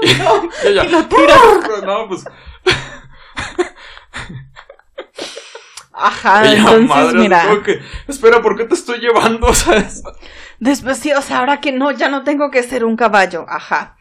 Y 0.01 0.10
ella, 0.67 0.83
Y 0.86 0.89
lo 0.89 1.05
tira. 1.07 1.36
no, 1.85 2.07
pues, 2.09 2.25
Ajá, 5.94 6.44
ella, 6.46 6.58
entonces, 6.60 6.88
madre, 6.90 7.20
mira. 7.20 7.46
que, 7.64 7.79
espera, 8.08 8.42
¿por 8.42 8.58
qué 8.58 8.66
te 8.66 8.74
estoy 8.74 9.00
llevando? 9.00 9.53
¿Sabes? 9.53 10.03
Después 10.60 10.98
sí, 10.98 11.12
o 11.14 11.22
sea, 11.22 11.40
ahora 11.40 11.60
que 11.60 11.72
no, 11.72 11.92
ya 11.92 12.10
no 12.10 12.24
tengo 12.24 12.50
que 12.51 12.64
ser 12.64 12.84
un 12.86 12.96
caballo. 12.96 13.46
Ajá. 13.48 13.96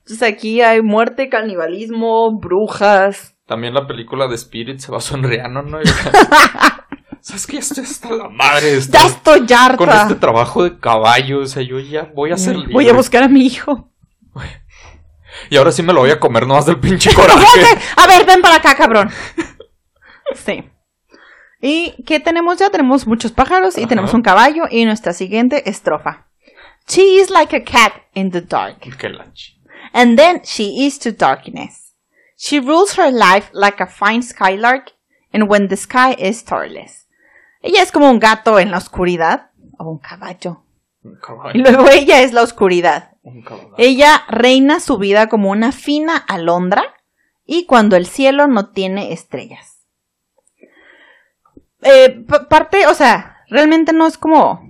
Entonces 0.00 0.22
aquí 0.22 0.60
hay 0.60 0.82
muerte, 0.82 1.28
canibalismo, 1.28 2.38
brujas. 2.38 3.36
También 3.46 3.74
la 3.74 3.86
película 3.86 4.26
de 4.28 4.34
Spirit 4.34 4.78
se 4.80 4.90
basó 4.92 5.14
en 5.16 5.22
Rihanna, 5.24 5.62
¿no? 5.62 5.80
Y- 5.80 5.84
¿Sabes 7.20 7.46
que 7.46 7.54
Ya 7.54 7.58
estoy 7.60 7.84
hasta 7.84 8.10
la 8.12 8.28
madre 8.28 8.66
de 8.72 8.78
este- 8.78 8.96
Ya 8.98 9.06
estoy 9.06 9.40
harta. 9.54 9.76
con 9.76 9.88
este 9.90 10.14
trabajo 10.14 10.64
de 10.64 10.78
caballo. 10.78 11.40
O 11.40 11.46
sea, 11.46 11.62
yo 11.62 11.78
ya 11.78 12.10
voy 12.14 12.32
a 12.32 12.36
ser 12.36 12.56
libre. 12.56 12.72
Voy 12.72 12.88
a 12.88 12.92
buscar 12.94 13.22
a 13.22 13.28
mi 13.28 13.44
hijo. 13.44 13.90
Y 15.48 15.56
ahora 15.56 15.70
sí 15.72 15.82
me 15.82 15.92
lo 15.92 16.00
voy 16.00 16.10
a 16.10 16.18
comer 16.20 16.46
nomás 16.46 16.66
del 16.66 16.78
pinche 16.80 17.12
coraje. 17.14 17.60
A 17.96 18.06
ver, 18.06 18.24
ven 18.26 18.40
para 18.42 18.56
acá, 18.56 18.74
cabrón. 18.74 19.10
Sí. 20.34 20.64
¿Y 21.60 22.02
qué 22.04 22.20
tenemos 22.20 22.58
ya? 22.58 22.70
Tenemos 22.70 23.06
muchos 23.06 23.32
pájaros 23.32 23.76
y 23.76 23.80
Ajá. 23.82 23.88
tenemos 23.88 24.14
un 24.14 24.22
caballo 24.22 24.64
y 24.70 24.84
nuestra 24.84 25.12
siguiente 25.12 25.68
estrofa. 25.68 26.26
She 26.88 27.20
is 27.20 27.30
like 27.30 27.54
a 27.54 27.62
cat 27.62 27.92
in 28.14 28.30
the 28.30 28.40
dark, 28.40 28.78
and 29.92 30.16
then 30.18 30.40
she 30.42 30.86
is 30.86 30.98
to 31.00 31.12
darkness. 31.12 31.94
She 32.36 32.58
rules 32.58 32.96
her 32.98 33.12
life 33.12 33.48
like 33.52 33.82
a 33.82 33.86
fine 33.86 34.22
skylark, 34.22 34.92
and 35.32 35.48
when 35.48 35.68
the 35.68 35.76
sky 35.76 36.14
is 36.18 36.38
starless. 36.38 37.06
Ella 37.62 37.82
es 37.82 37.92
como 37.92 38.10
un 38.10 38.18
gato 38.18 38.58
en 38.58 38.70
la 38.70 38.78
oscuridad, 38.78 39.50
o 39.78 39.84
un 39.90 39.98
caballo. 39.98 40.64
Un 41.04 41.12
Y 41.12 41.20
caballo. 41.20 41.60
luego 41.62 41.88
ella 41.90 42.22
es 42.22 42.32
la 42.32 42.42
oscuridad. 42.42 43.12
Un. 43.22 43.44
Ella 43.76 44.24
reina 44.28 44.80
su 44.80 44.96
vida 44.96 45.28
como 45.28 45.50
una 45.50 45.72
fina 45.72 46.16
alondra 46.16 46.82
y 47.44 47.66
cuando 47.66 47.96
el 47.96 48.06
cielo 48.06 48.46
no 48.46 48.70
tiene 48.70 49.12
estrellas. 49.12 49.79
Eh, 51.82 52.24
pa- 52.28 52.48
parte, 52.48 52.86
o 52.86 52.94
sea, 52.94 53.36
realmente 53.48 53.92
no 53.92 54.06
es 54.06 54.18
como... 54.18 54.68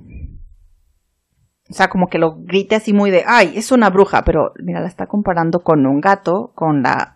O 1.68 1.72
sea, 1.72 1.88
como 1.88 2.08
que 2.08 2.18
lo 2.18 2.34
grite 2.36 2.74
así 2.74 2.92
muy 2.92 3.10
de, 3.12 3.22
ay, 3.26 3.52
es 3.54 3.70
una 3.70 3.90
bruja, 3.90 4.22
pero 4.24 4.52
mira, 4.62 4.80
la 4.80 4.88
está 4.88 5.06
comparando 5.06 5.60
con 5.60 5.86
un 5.86 6.00
gato, 6.00 6.50
con 6.56 6.82
la, 6.82 7.14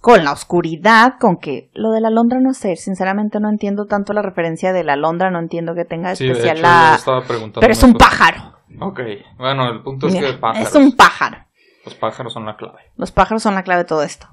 con 0.00 0.22
la 0.24 0.30
oscuridad, 0.30 1.14
con 1.18 1.38
que 1.38 1.70
lo 1.74 1.90
de 1.90 2.00
la 2.00 2.06
alondra 2.08 2.38
no 2.40 2.52
sé, 2.54 2.76
sinceramente 2.76 3.40
no 3.40 3.48
entiendo 3.48 3.86
tanto 3.86 4.12
la 4.12 4.22
referencia 4.22 4.72
de 4.72 4.84
la 4.84 4.92
alondra, 4.92 5.32
no 5.32 5.40
entiendo 5.40 5.74
que 5.74 5.84
tenga 5.84 6.14
Sí, 6.14 6.24
de 6.24 6.30
especial 6.30 6.58
hecho, 6.58 6.66
la... 6.68 6.88
yo 6.90 6.94
estaba 6.96 7.22
preguntando. 7.24 7.60
Pero 7.60 7.72
es 7.72 7.82
un 7.82 7.94
pájaro. 7.94 8.54
Ok, 8.80 9.00
bueno, 9.38 9.68
el 9.72 9.82
punto 9.82 10.06
es 10.06 10.14
Mira, 10.14 10.28
que 10.28 10.34
pájaros. 10.38 10.68
es 10.68 10.74
un 10.76 10.94
pájaro. 10.96 11.38
Los 11.84 11.94
pájaros 11.96 12.32
son 12.32 12.46
la 12.46 12.56
clave. 12.56 12.78
Los 12.96 13.10
pájaros 13.10 13.42
son 13.42 13.54
la 13.56 13.64
clave 13.64 13.82
de 13.82 13.88
todo 13.88 14.04
esto. 14.04 14.28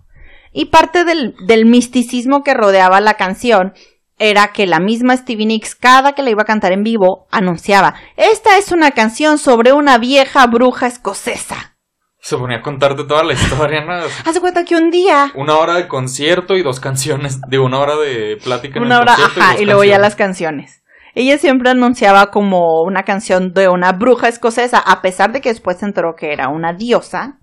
Y 0.51 0.65
parte 0.65 1.03
del, 1.03 1.35
del 1.47 1.65
misticismo 1.65 2.43
que 2.43 2.53
rodeaba 2.53 3.01
la 3.01 3.15
canción 3.15 3.73
era 4.19 4.49
que 4.49 4.67
la 4.67 4.79
misma 4.79 5.17
Stevie 5.17 5.45
Nicks, 5.45 5.75
cada 5.75 6.13
que 6.13 6.21
la 6.21 6.29
iba 6.29 6.43
a 6.43 6.45
cantar 6.45 6.71
en 6.71 6.83
vivo, 6.83 7.27
anunciaba, 7.31 7.95
esta 8.15 8.57
es 8.57 8.71
una 8.71 8.91
canción 8.91 9.37
sobre 9.37 9.73
una 9.73 9.97
vieja 9.97 10.45
bruja 10.47 10.87
escocesa. 10.87 11.73
Se 12.19 12.37
ponía 12.37 12.59
a 12.59 12.61
contarte 12.61 13.03
toda 13.03 13.23
la 13.23 13.33
historia, 13.33 13.83
¿no? 13.83 13.97
De 14.33 14.39
cuenta 14.39 14.63
que 14.63 14.77
un 14.77 14.91
día, 14.91 15.31
Una 15.35 15.57
hora 15.57 15.73
de 15.73 15.89
concierto 15.89 16.55
y 16.55 16.63
dos 16.63 16.79
canciones. 16.79 17.41
De 17.49 17.59
una 17.59 17.79
hora 17.79 17.97
de 17.97 18.37
plática 18.41 18.79
en 18.79 18.85
una 18.85 18.95
el 18.95 19.01
hora, 19.01 19.13
ajá, 19.13 19.51
dos 19.51 19.61
y 19.61 19.65
luego 19.65 19.83
ya 19.83 19.99
las 19.99 20.15
canciones. 20.15 20.83
Ella 21.15 21.37
siempre 21.37 21.69
anunciaba 21.69 22.31
como 22.31 22.81
una 22.81 23.03
canción 23.03 23.53
de 23.53 23.67
una 23.67 23.91
bruja 23.91 24.29
escocesa, 24.29 24.79
a 24.79 25.01
pesar 25.01 25.31
de 25.31 25.41
que 25.41 25.49
después 25.49 25.77
se 25.77 25.85
enteró 25.85 26.15
que 26.15 26.31
era 26.31 26.47
una 26.47 26.73
diosa, 26.73 27.39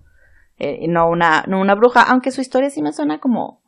eh, 0.57 0.87
no 0.89 1.07
una, 1.07 1.45
no 1.47 1.61
una 1.61 1.75
bruja, 1.75 2.01
aunque 2.01 2.31
su 2.31 2.41
historia 2.41 2.69
sí 2.69 2.81
me 2.81 2.91
suena 2.91 3.19
como... 3.19 3.60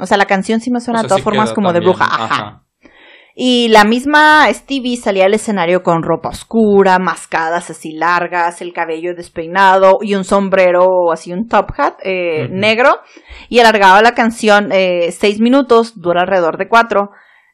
O 0.00 0.06
sea, 0.06 0.16
la 0.16 0.26
canción 0.26 0.60
sí 0.60 0.70
me 0.70 0.80
suena 0.80 1.00
O 1.00 1.02
sea, 1.02 1.04
de 1.04 1.08
todas 1.08 1.20
sí 1.20 1.24
formas 1.24 1.52
como 1.52 1.72
de 1.72 1.80
bruja, 1.80 2.04
ajá. 2.04 2.64
Y 3.34 3.68
la 3.68 3.84
misma 3.84 4.52
Stevie 4.52 4.96
salía 4.96 5.26
al 5.26 5.34
escenario 5.34 5.82
con 5.82 6.02
ropa 6.02 6.28
oscura, 6.30 6.98
mascadas 6.98 7.70
así 7.70 7.92
largas, 7.92 8.60
el 8.60 8.72
cabello 8.72 9.14
despeinado 9.14 9.98
y 10.02 10.14
un 10.14 10.24
sombrero, 10.24 11.10
así 11.12 11.32
un 11.32 11.48
top 11.48 11.70
hat 11.78 11.94
eh, 12.02 12.48
negro. 12.50 12.98
Y 13.48 13.60
alargaba 13.60 14.02
la 14.02 14.14
canción 14.14 14.70
eh, 14.72 15.12
seis 15.12 15.40
minutos, 15.40 16.00
dura 16.00 16.22
alrededor 16.22 16.58
de 16.58 16.68
cuatro, 16.68 17.12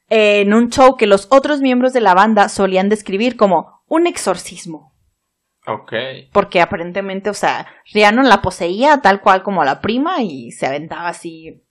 eh, 0.08 0.40
en 0.40 0.54
un 0.54 0.70
show 0.70 0.96
que 0.96 1.06
los 1.06 1.28
otros 1.30 1.60
miembros 1.60 1.92
de 1.92 2.00
la 2.00 2.14
banda 2.14 2.48
solían 2.48 2.88
describir 2.88 3.36
como 3.36 3.82
un 3.86 4.06
exorcismo. 4.06 4.92
Ok. 5.66 5.92
Porque 6.32 6.60
aparentemente, 6.60 7.28
o 7.28 7.34
sea, 7.34 7.66
Rhiannon 7.92 8.28
la 8.28 8.40
poseía 8.40 9.00
tal 9.02 9.20
cual 9.20 9.42
como 9.42 9.62
a 9.62 9.64
la 9.64 9.80
prima 9.80 10.22
y 10.22 10.52
se 10.52 10.66
aventaba 10.66 11.08
así 11.08 11.62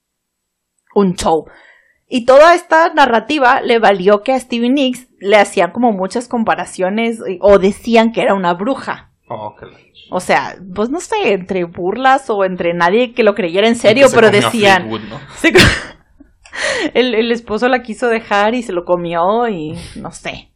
un 0.96 1.14
show. 1.14 1.46
Y 2.08 2.26
toda 2.26 2.56
esta 2.56 2.94
narrativa 2.94 3.62
le 3.62 3.78
valió 3.80 4.22
que 4.22 4.32
a 4.32 4.40
Stevie 4.40 4.70
Nicks 4.72 5.08
le 5.20 5.38
hacían 5.38 5.72
como 5.72 5.92
muchas 5.92 6.28
comparaciones 6.28 7.20
o 7.42 7.60
decían 7.60 8.12
que 8.12 8.22
era 8.22 8.34
una 8.34 8.54
bruja. 8.54 9.12
Oh, 9.28 9.56
O 10.12 10.20
sea, 10.20 10.56
pues 10.76 10.90
no 10.90 11.00
sé, 11.00 11.34
entre 11.34 11.66
burlas 11.66 12.30
o 12.30 12.46
entre 12.46 12.74
nadie 12.74 13.14
que 13.14 13.24
lo 13.24 13.34
creyera 13.34 13.68
en 13.68 13.76
serio, 13.76 14.08
pero 14.14 14.30
decían, 14.30 14.88
Fleetwood, 14.88 15.10
¿no? 15.10 15.20
se 15.38 15.52
el, 16.94 17.16
el 17.16 17.32
esposo 17.32 17.68
la 17.68 17.82
quiso 17.82 18.08
dejar 18.08 18.54
y 18.54 18.62
se 18.62 18.72
lo 18.72 18.86
comió 18.86 19.48
y 19.48 19.76
no 19.96 20.12
sé. 20.12 20.52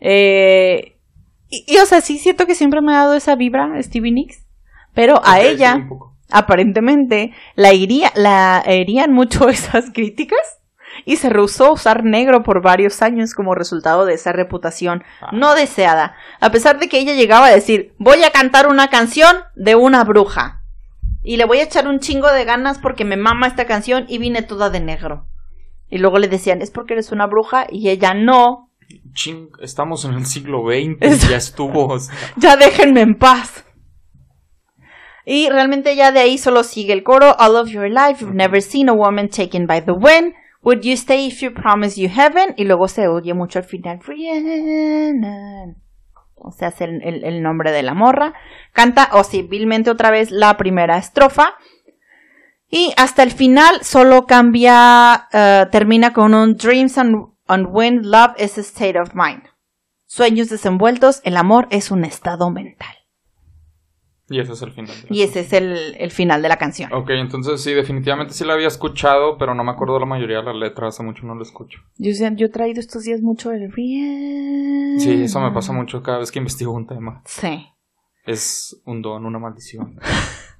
Eh, 0.00 0.96
y, 1.48 1.64
y, 1.66 1.78
o 1.78 1.86
sea, 1.86 2.00
sí 2.00 2.18
siento 2.18 2.46
que 2.46 2.56
siempre 2.56 2.80
me 2.82 2.92
ha 2.92 2.98
dado 2.98 3.14
esa 3.14 3.36
vibra 3.36 3.80
Stevie 3.80 4.12
Nicks, 4.12 4.44
pero 4.92 5.20
a 5.24 5.40
ella. 5.40 5.88
Aparentemente 6.30 7.32
la, 7.54 7.72
iría, 7.72 8.12
la 8.14 8.62
herían 8.66 9.12
mucho 9.12 9.48
esas 9.48 9.90
críticas 9.92 10.38
y 11.04 11.16
se 11.16 11.28
rehusó 11.30 11.66
a 11.66 11.72
usar 11.72 12.02
negro 12.04 12.42
por 12.42 12.60
varios 12.62 13.02
años 13.02 13.34
como 13.34 13.54
resultado 13.54 14.04
de 14.04 14.14
esa 14.14 14.32
reputación 14.32 15.04
Ah. 15.20 15.30
no 15.32 15.54
deseada, 15.54 16.14
a 16.40 16.50
pesar 16.50 16.78
de 16.78 16.88
que 16.88 16.98
ella 16.98 17.14
llegaba 17.14 17.46
a 17.46 17.50
decir, 17.54 17.94
voy 17.98 18.22
a 18.24 18.30
cantar 18.30 18.66
una 18.68 18.88
canción 18.88 19.36
de 19.54 19.74
una 19.76 20.02
bruja 20.04 20.62
y 21.22 21.36
le 21.36 21.44
voy 21.44 21.58
a 21.58 21.64
echar 21.64 21.86
un 21.86 22.00
chingo 22.00 22.30
de 22.32 22.44
ganas 22.44 22.78
porque 22.78 23.04
me 23.04 23.16
mama 23.16 23.46
esta 23.46 23.66
canción 23.66 24.06
y 24.08 24.18
vine 24.18 24.42
toda 24.42 24.70
de 24.70 24.80
negro. 24.80 25.26
Y 25.90 25.98
luego 25.98 26.18
le 26.18 26.28
decían, 26.28 26.62
es 26.62 26.70
porque 26.70 26.94
eres 26.94 27.12
una 27.12 27.26
bruja 27.26 27.66
y 27.70 27.88
ella 27.90 28.14
no, 28.14 28.70
Ching, 29.12 29.50
estamos 29.60 30.04
en 30.06 30.14
el 30.14 30.26
siglo 30.26 30.62
XX, 30.66 30.96
Es- 31.00 31.28
ya 31.28 31.36
estuvo. 31.36 31.86
o 31.88 31.98
sea, 31.98 32.14
ya 32.36 32.56
déjenme 32.56 33.02
en 33.02 33.14
paz. 33.16 33.64
Y 35.30 35.50
realmente 35.50 35.94
ya 35.94 36.10
de 36.10 36.20
ahí 36.20 36.38
solo 36.38 36.64
sigue 36.64 36.94
el 36.94 37.02
coro, 37.02 37.36
All 37.38 37.56
of 37.56 37.68
your 37.68 37.88
life, 37.90 38.20
you've 38.24 38.34
never 38.34 38.62
seen 38.62 38.88
a 38.88 38.94
woman 38.94 39.28
taken 39.28 39.66
by 39.66 39.82
the 39.82 39.92
wind. 39.92 40.32
Would 40.62 40.80
you 40.84 40.94
stay 40.96 41.26
if 41.26 41.42
you 41.42 41.52
promise 41.52 42.00
you 42.00 42.08
heaven? 42.08 42.54
Y 42.56 42.64
luego 42.64 42.88
se 42.88 43.08
oye 43.08 43.34
mucho 43.34 43.58
al 43.58 43.64
final. 43.66 44.00
O 46.34 46.50
sea, 46.52 46.68
es 46.68 46.80
el, 46.80 47.02
el- 47.02 47.24
el 47.24 47.42
nombre 47.42 47.72
de 47.72 47.82
la 47.82 47.94
morra. 47.94 48.32
Canta 48.72 49.10
o 49.12 49.22
civilmente 49.24 49.90
otra 49.90 50.10
vez 50.10 50.30
la 50.30 50.56
primera 50.56 50.96
estrofa. 50.96 51.54
Y 52.70 52.92
hasta 52.96 53.22
el 53.22 53.30
final 53.30 53.82
solo 53.82 54.26
cambia, 54.26 55.28
eh, 55.32 55.66
termina 55.70 56.12
con 56.12 56.34
un 56.34 56.56
Dreams 56.56 56.98
and, 56.98 57.16
and 57.46 57.66
Wind, 57.70 58.04
Love 58.04 58.32
is 58.38 58.58
a 58.58 58.60
state 58.62 58.98
of 58.98 59.14
mind. 59.14 59.42
Sueños 60.06 60.48
desenvueltos, 60.48 61.20
el 61.24 61.36
amor 61.36 61.66
es 61.70 61.90
un 61.90 62.04
estado 62.04 62.50
mental. 62.50 62.94
Y 64.30 64.40
ese 64.40 64.52
es 64.52 64.62
el 64.62 64.72
final. 64.72 64.94
de 64.94 65.08
la 65.08 65.16
Y 65.16 65.22
ese 65.22 65.40
es 65.40 65.52
el, 65.52 65.96
el 65.98 66.10
final 66.10 66.42
de 66.42 66.48
la 66.48 66.56
canción. 66.56 66.92
Ok, 66.92 67.10
entonces 67.10 67.60
sí, 67.62 67.72
definitivamente 67.72 68.34
sí 68.34 68.44
la 68.44 68.54
había 68.54 68.68
escuchado, 68.68 69.38
pero 69.38 69.54
no 69.54 69.64
me 69.64 69.70
acuerdo 69.70 69.98
la 69.98 70.06
mayoría 70.06 70.38
de 70.38 70.44
las 70.44 70.56
letras, 70.56 70.94
hace 70.94 71.02
mucho 71.02 71.24
no 71.26 71.34
la 71.34 71.42
escucho. 71.42 71.80
Yo, 71.96 72.10
yo 72.36 72.46
he 72.46 72.50
traído 72.50 72.80
estos 72.80 73.04
días 73.04 73.22
mucho 73.22 73.52
el 73.52 73.72
Rhiannon. 73.72 75.00
Sí, 75.00 75.22
eso 75.24 75.40
me 75.40 75.50
pasa 75.52 75.72
mucho 75.72 76.02
cada 76.02 76.18
vez 76.18 76.30
que 76.30 76.38
investigo 76.38 76.72
un 76.72 76.86
tema. 76.86 77.22
Sí. 77.24 77.66
Es 78.26 78.80
un 78.84 79.00
don, 79.00 79.24
una 79.24 79.38
maldición. 79.38 79.98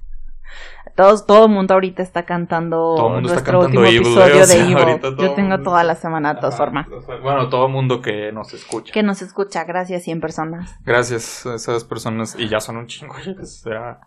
Todos, 0.99 1.25
todo 1.25 1.45
el 1.45 1.51
mundo 1.53 1.75
ahorita 1.75 2.03
está 2.03 2.23
cantando 2.25 2.93
Todo 2.97 3.21
nuestro 3.21 3.61
cantando 3.61 3.65
último 3.67 3.85
Evil, 3.85 3.99
episodio 3.99 4.45
de 4.45 4.59
Evil. 4.99 5.15
Yo 5.17 5.33
tengo 5.33 5.57
toda 5.61 5.85
la 5.85 5.95
semana 5.95 6.33
de 6.33 6.41
todas 6.41 6.57
formas. 6.57 6.87
Bueno, 7.23 7.47
todo 7.47 7.67
el 7.67 7.71
mundo 7.71 8.01
que 8.01 8.33
nos 8.33 8.53
escucha. 8.53 8.91
Que 8.91 9.01
nos 9.01 9.21
escucha, 9.21 9.63
gracias 9.63 10.03
100 10.03 10.19
personas. 10.19 10.75
Gracias 10.83 11.45
a 11.45 11.55
esas 11.55 11.85
personas, 11.85 12.35
y 12.37 12.49
ya 12.49 12.59
son 12.59 12.75
un 12.75 12.87
chingo. 12.87 13.15
O 13.41 13.45
sea, 13.45 14.01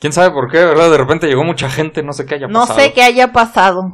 quién 0.00 0.12
sabe 0.12 0.32
por 0.32 0.50
qué, 0.50 0.64
¿verdad? 0.64 0.90
De 0.90 0.98
repente 0.98 1.28
llegó 1.28 1.44
mucha 1.44 1.70
gente, 1.70 2.02
no 2.02 2.12
sé 2.12 2.26
qué 2.26 2.34
haya 2.34 2.48
No 2.48 2.62
pasado. 2.62 2.80
sé 2.80 2.92
qué 2.92 3.02
haya 3.04 3.32
pasado. 3.32 3.92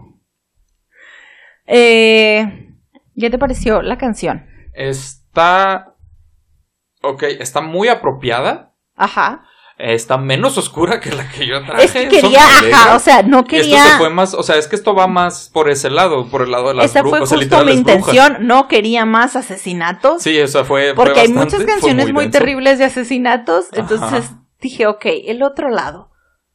Eh, 1.67 2.77
¿Qué 3.15 3.29
te 3.29 3.37
pareció 3.37 3.83
la 3.83 3.99
canción? 3.99 4.47
Está. 4.73 5.97
Ok, 7.03 7.25
está 7.25 7.61
muy 7.61 7.89
apropiada. 7.89 8.75
Ajá. 8.97 9.45
Está 9.83 10.19
menos 10.19 10.59
oscura 10.59 11.01
que 11.01 11.11
la 11.11 11.27
que 11.31 11.47
yo 11.47 11.65
traje. 11.65 11.85
Es 11.85 11.93
que 11.93 12.09
quería, 12.09 12.41
ajá, 12.45 12.97
o 12.97 12.99
sea, 12.99 13.23
no 13.23 13.45
quería. 13.45 13.79
Esto 13.79 13.91
se 13.93 13.99
fue 13.99 14.11
más, 14.11 14.35
o 14.35 14.43
sea, 14.43 14.57
es 14.57 14.69
que 14.69 14.77
esto 14.77 14.95
va 14.95 15.07
más 15.07 15.49
por 15.53 15.71
ese 15.71 15.89
lado, 15.89 16.29
por 16.29 16.43
el 16.43 16.51
lado 16.51 16.69
de 16.69 16.75
las 16.75 16.85
Esa 16.87 17.01
fue 17.01 17.11
brujas. 17.13 17.23
o 17.23 17.27
sea, 17.27 17.39
justo 17.39 17.57
mi 17.57 17.63
brujas. 17.63 17.79
intención, 17.79 18.37
no 18.47 18.69
quería 18.69 19.05
más 19.07 19.37
asesinatos. 19.37 20.23
Sí, 20.23 20.37
esa 20.39 20.65
fue. 20.65 20.95
fue 20.95 21.05
porque 21.05 21.21
hay 21.21 21.29
bastante, 21.33 21.45
muchas 21.57 21.63
fue 21.63 21.67
canciones 21.67 22.13
muy, 22.13 22.31
terribles 22.31 22.79
de 22.79 22.85
asesinatos. 22.85 23.67
Ajá. 23.73 23.81
Entonces 23.81 24.31
dije, 24.61 24.87
ok, 24.87 25.07
el 25.27 25.43
otro 25.43 25.71
lado. 25.71 26.11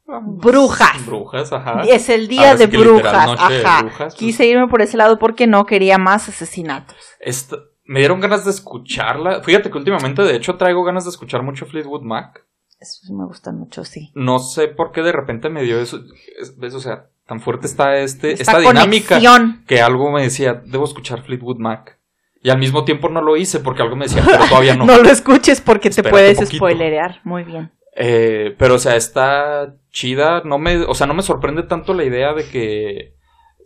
Brujas. 0.07 1.03
Brujas, 1.05 1.51
ajá. 1.51 1.81
Es 1.87 2.09
el 2.09 2.27
día 2.27 2.55
de 2.55 2.67
brujas. 2.67 3.49
de 3.49 3.61
Ajá. 3.63 3.81
brujas, 3.81 3.97
pues. 3.97 4.13
Quise 4.15 4.45
irme 4.45 4.67
por 4.67 4.81
ese 4.81 4.97
lado 4.97 5.17
porque 5.17 5.47
no 5.47 5.65
quería 5.65 5.97
más 5.97 6.29
asesinatos. 6.29 6.95
Esta- 7.19 7.57
me 7.85 7.99
dieron 7.99 8.19
ganas 8.19 8.45
de 8.45 8.51
escucharla. 8.51 9.41
Fíjate 9.43 9.69
que 9.71 9.77
últimamente, 9.77 10.21
de 10.23 10.35
hecho, 10.35 10.55
traigo 10.57 10.83
ganas 10.83 11.05
de 11.05 11.09
escuchar 11.11 11.41
mucho 11.43 11.65
Fleetwood 11.65 12.01
Mac. 12.01 12.43
Eso 12.79 12.99
sí 13.05 13.13
me 13.13 13.25
gusta 13.25 13.51
mucho, 13.51 13.83
sí. 13.85 14.11
No 14.15 14.39
sé 14.39 14.67
por 14.67 14.91
qué 14.91 15.01
de 15.01 15.11
repente 15.11 15.49
me 15.49 15.63
dio 15.63 15.79
eso. 15.79 15.99
es- 16.39 16.57
¿Ves? 16.57 16.73
O 16.75 16.79
sea, 16.79 17.07
tan 17.25 17.39
fuerte 17.39 17.65
está 17.67 17.97
este, 17.97 18.33
esta, 18.33 18.59
Esta 18.59 18.59
dinámica 18.59 19.19
que 19.67 19.81
algo 19.81 20.11
me 20.11 20.21
decía, 20.23 20.61
debo 20.65 20.83
escuchar 20.85 21.23
Fleetwood 21.23 21.57
Mac. 21.57 21.99
Y 22.43 22.49
al 22.51 22.59
mismo 22.59 22.83
tiempo 22.85 23.09
no 23.09 23.21
lo 23.21 23.37
hice 23.37 23.59
porque 23.59 23.81
algo 23.81 23.95
me 23.95 24.05
decía, 24.05 24.21
pero 24.25 24.45
todavía 24.49 24.75
no. 24.75 24.85
No 24.85 24.97
lo 24.97 25.09
escuches 25.09 25.61
porque 25.61 25.89
te 25.89 26.03
puedes 26.03 26.37
poquito. 26.37 26.57
spoilerear. 26.57 27.21
Muy 27.23 27.43
bien. 27.43 27.71
Eh, 27.95 28.53
pero, 28.59 28.75
o 28.75 28.79
sea, 28.79 28.95
está 28.97 29.73
chida. 29.89 30.41
No 30.43 30.59
me, 30.59 30.83
o 30.83 30.93
sea, 30.93 31.07
no 31.07 31.13
me 31.15 31.23
sorprende 31.23 31.63
tanto 31.63 31.93
la 31.95 32.03
idea 32.03 32.33
de 32.33 32.47
que 32.47 33.15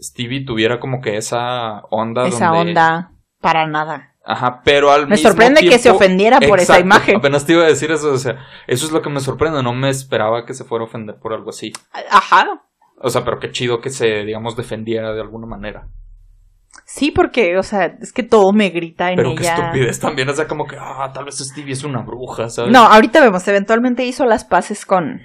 Stevie 0.01 0.45
tuviera 0.45 0.79
como 0.79 1.01
que 1.01 1.17
esa 1.17 1.79
onda. 1.89 2.25
Esa 2.27 2.47
donde- 2.49 2.69
onda, 2.71 3.11
para 3.41 3.67
nada. 3.67 4.15
Ajá, 4.31 4.61
pero 4.63 4.91
al 4.91 5.07
Me 5.07 5.15
mismo 5.15 5.29
sorprende 5.29 5.61
que 5.61 5.79
se 5.79 5.89
ofendiera 5.89 6.39
por 6.39 6.59
esa 6.59 6.79
imagen. 6.79 7.17
Apenas 7.17 7.47
te 7.47 7.53
iba 7.53 7.63
a 7.63 7.67
decir 7.67 7.89
eso, 7.89 8.11
o 8.11 8.17
sea, 8.17 8.37
eso 8.67 8.85
es 8.85 8.91
lo 8.91 9.01
que 9.01 9.09
me 9.09 9.21
sorprende. 9.21 9.63
No 9.63 9.73
me 9.73 9.89
esperaba 9.89 10.45
que 10.45 10.53
se 10.53 10.63
fuera 10.63 10.83
a 10.85 10.87
ofender 10.87 11.15
por 11.19 11.33
algo 11.33 11.49
así. 11.49 11.71
Ajá. 12.11 12.45
O 13.01 13.09
sea, 13.09 13.23
pero 13.23 13.39
qué 13.39 13.49
chido 13.49 13.81
que 13.81 13.89
se, 13.89 14.05
digamos, 14.25 14.55
defendiera 14.55 15.13
de 15.13 15.21
alguna 15.21 15.47
manera. 15.47 15.87
Sí, 16.85 17.09
porque, 17.09 17.57
o 17.57 17.63
sea, 17.63 17.97
es 17.99 18.13
que 18.13 18.21
todo 18.21 18.53
me 18.53 18.69
grita 18.69 19.09
en 19.09 19.15
Pero 19.15 19.33
qué 19.33 19.47
estupidez 19.47 19.99
también. 19.99 20.29
O 20.29 20.33
sea, 20.33 20.47
como 20.47 20.65
que, 20.67 20.75
ah, 20.79 21.09
tal 21.11 21.25
vez 21.25 21.39
Stevie 21.39 21.73
es 21.73 21.83
una 21.83 22.03
bruja, 22.03 22.49
¿sabes? 22.49 22.71
No, 22.71 22.81
ahorita 22.81 23.21
vemos, 23.21 23.47
eventualmente 23.47 24.05
hizo 24.05 24.25
las 24.25 24.45
paces 24.45 24.85
con... 24.85 25.21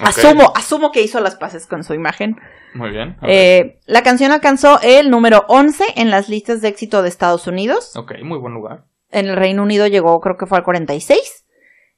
Asumo, 0.00 0.52
asumo 0.54 0.92
que 0.92 1.02
hizo 1.02 1.20
las 1.20 1.36
paces 1.36 1.66
con 1.66 1.84
su 1.84 1.94
imagen. 1.94 2.36
Muy 2.74 2.90
bien. 2.90 3.16
Eh, 3.22 3.80
la 3.86 4.02
canción 4.02 4.32
alcanzó 4.32 4.80
el 4.82 5.10
número 5.10 5.44
11 5.48 5.84
en 5.96 6.10
las 6.10 6.28
listas 6.28 6.60
de 6.60 6.68
éxito 6.68 7.02
de 7.02 7.08
Estados 7.08 7.46
Unidos. 7.46 7.96
Ok, 7.96 8.12
muy 8.22 8.38
buen 8.38 8.54
lugar. 8.54 8.84
En 9.10 9.26
el 9.26 9.36
Reino 9.36 9.62
Unido 9.62 9.86
llegó, 9.86 10.20
creo 10.20 10.36
que 10.36 10.46
fue 10.46 10.58
al 10.58 10.64
46. 10.64 11.44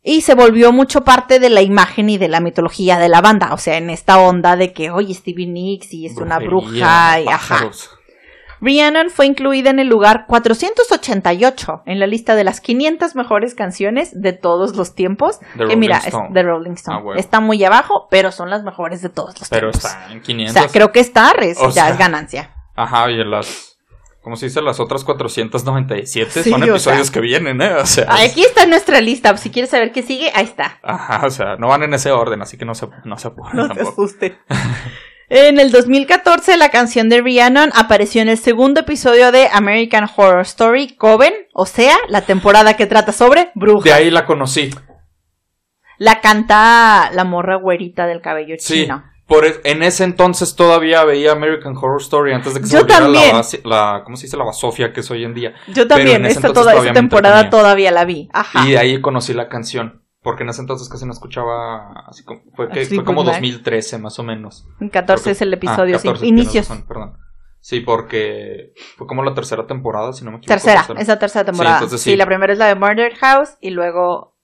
Y 0.03 0.23
se 0.23 0.35
volvió 0.35 0.73
mucho 0.73 1.05
parte 1.05 1.39
de 1.39 1.51
la 1.51 1.61
imagen 1.61 2.09
y 2.09 2.17
de 2.17 2.29
la 2.29 2.41
mitología 2.41 2.99
de 2.99 3.11
la 3.11 3.21
banda. 3.21 3.53
O 3.53 3.59
sea, 3.59 3.77
en 3.77 3.91
esta 3.91 4.19
onda 4.19 4.57
de 4.57 4.73
que, 4.73 4.91
oye, 4.91 5.13
Stevie 5.13 5.47
Nicks 5.47 5.93
y 5.93 6.07
es 6.07 6.17
una 6.17 6.39
bruja. 6.39 7.21
Y, 7.21 7.29
ajá. 7.29 7.71
Rhiannon 8.61 9.11
fue 9.11 9.27
incluida 9.27 9.71
en 9.71 9.79
el 9.79 9.89
lugar 9.89 10.27
488 10.27 11.83
en 11.87 11.99
la 12.01 12.07
lista 12.07 12.35
de 12.35 12.45
las 12.45 12.61
500 12.61 13.15
mejores 13.15 13.55
canciones 13.55 14.11
de 14.21 14.33
todos 14.33 14.77
los 14.77 14.95
tiempos. 14.95 15.39
The 15.41 15.47
que 15.47 15.63
Rolling 15.65 15.79
mira, 15.79 15.97
Stone. 15.99 16.29
es 16.29 16.35
The 16.35 16.43
Rolling 16.43 16.73
Stone. 16.73 16.99
Ah. 16.99 17.19
Está 17.19 17.41
muy 17.41 17.63
abajo, 17.65 18.07
pero 18.11 18.33
son 18.33 18.51
las 18.51 18.63
mejores 18.63 19.03
de 19.03 19.09
todos 19.09 19.39
los 19.39 19.49
Pero 19.49 19.71
tiempos. 19.71 19.91
está 19.91 20.13
en 20.13 20.19
O 20.19 20.23
500. 20.23 20.53
sea, 20.55 20.69
creo 20.69 20.93
que 20.93 21.01
está, 21.01 21.33
O 21.61 21.71
ya 21.71 21.89
es 21.91 21.99
ganancia. 21.99 22.55
Ajá, 22.77 23.11
y 23.11 23.21
en 23.21 23.31
las. 23.31 23.79
¿Cómo 24.23 24.37
se 24.37 24.47
dice? 24.47 24.61
Las 24.61 24.81
otras 24.81 25.03
497 25.05 26.43
Sí, 26.43 26.51
son 26.51 26.63
o 26.63 26.67
episodios 26.67 27.07
sea. 27.07 27.13
que 27.15 27.21
vienen, 27.21 27.63
¿eh? 27.63 27.73
O 27.77 27.87
sea. 27.87 28.07
Aquí 28.23 28.43
está 28.43 28.67
nuestra 28.67 29.01
lista. 29.01 29.35
Si 29.39 29.49
quieres 29.51 29.71
saber 29.71 29.93
qué 29.93 30.03
sigue, 30.03 30.31
ahí 30.35 30.45
está. 30.45 30.79
Ajá, 30.83 31.27
o 31.27 31.31
sea, 31.31 31.57
no 31.57 31.69
van 31.69 31.83
en 31.85 31.95
ese 31.95 32.11
orden, 32.11 32.43
así 32.43 32.59
que 32.59 32.67
no 32.67 32.75
se, 32.75 32.87
no 33.05 33.17
se 33.17 33.29
apuren 33.29 33.57
No 33.57 33.69
te 33.69 33.77
tampoco. 33.77 34.07
En 35.33 35.61
el 35.61 35.71
2014, 35.71 36.57
la 36.57 36.71
canción 36.71 37.09
de 37.09 37.21
Rhiannon 37.21 37.71
apareció 37.77 38.21
en 38.21 38.29
el 38.29 38.37
segundo 38.37 38.81
episodio 38.81 39.31
de 39.31 39.49
American 39.53 40.09
Horror 40.17 40.41
Story 40.41 40.97
Coven, 40.97 41.33
o 41.55 41.67
sea, 41.67 41.95
la 42.09 42.23
temporada 42.23 42.75
que 42.75 42.87
trata 42.87 43.13
sobre 43.13 43.53
brujas. 43.55 43.85
De 43.85 43.93
ahí 43.93 44.11
la 44.11 44.27
conocí. 44.27 44.71
La 45.99 46.21
canta 46.21 47.11
la 47.15 47.23
morra 47.23 47.55
güerita 47.57 48.09
del 48.09 48.21
cabello 48.21 48.57
Sí. 48.59 48.83
chino. 48.83 49.05
Por, 49.27 49.47
e- 49.47 49.61
en 49.63 49.85
ese 49.85 50.03
entonces 50.03 50.57
todavía 50.57 51.05
veía 51.05 51.31
American 51.31 51.77
Horror 51.77 52.01
Story 52.01 52.33
antes 52.33 52.55
de 52.55 52.61
que 52.63 52.67
se 52.67 52.73
Yo 52.77 52.81
volviera 52.85 53.07
la, 53.07 53.45
la 53.63 54.03
¿cómo 54.03 54.17
se 54.17 54.25
dice? 54.27 54.37
La 54.37 54.43
basofia 54.43 54.93
que 54.93 54.99
es 54.99 55.11
hoy 55.13 55.23
en 55.23 55.35
día. 55.35 55.55
Yo 55.69 55.87
también, 55.87 56.27
esta, 56.27 56.53
toda, 56.53 56.75
esta 56.75 56.93
temporada 56.93 57.51
todavía 57.51 57.93
la 57.93 58.05
vi. 58.05 58.29
Ajá. 58.33 58.67
Y 58.67 58.73
de 58.73 58.79
ahí 58.79 59.01
conocí 59.01 59.33
la 59.33 59.49
canción. 59.49 60.00
Porque 60.23 60.43
en 60.43 60.51
ese 60.51 60.61
entonces 60.61 60.89
casi 60.89 61.07
no 61.07 61.13
escuchaba. 61.13 61.93
Así 62.07 62.25
como, 62.25 62.43
fue, 62.55 62.69
que, 62.69 62.85
fue 62.85 63.05
como 63.05 63.19
por 63.21 63.27
la- 63.27 63.33
2013 63.33 63.99
más 63.99 64.19
o 64.19 64.23
menos. 64.23 64.67
14 64.93 65.23
Porque- 65.23 65.31
es 65.31 65.43
el 65.43 65.53
Ah, 65.53 65.57
episodio, 65.57 65.99
sí. 65.99 66.09
14, 66.09 66.25
tienes 66.25 66.45
Inicios. 66.45 66.69
razón, 66.69 66.87
perdón. 66.87 67.17
Sí, 67.61 67.81
porque 67.81 68.73
fue 68.97 69.07
como 69.07 69.23
la 69.23 69.35
tercera 69.35 69.67
temporada, 69.67 70.13
si 70.13 70.25
no 70.25 70.31
me 70.31 70.39
equivoco. 70.39 70.55
Tercera, 70.55 70.87
es 70.99 71.09
la 71.09 71.19
tercera 71.19 71.45
temporada. 71.45 71.79
Sí, 71.79 71.85
entonces 71.85 72.03
sí. 72.03 72.17
la 72.17 72.27
primera 72.27 72.53
es 72.53 72.59
la 72.59 72.67
de 72.67 72.75
Murder 72.75 73.15
House 73.17 73.57
y 73.61 73.71
luego 73.71 74.35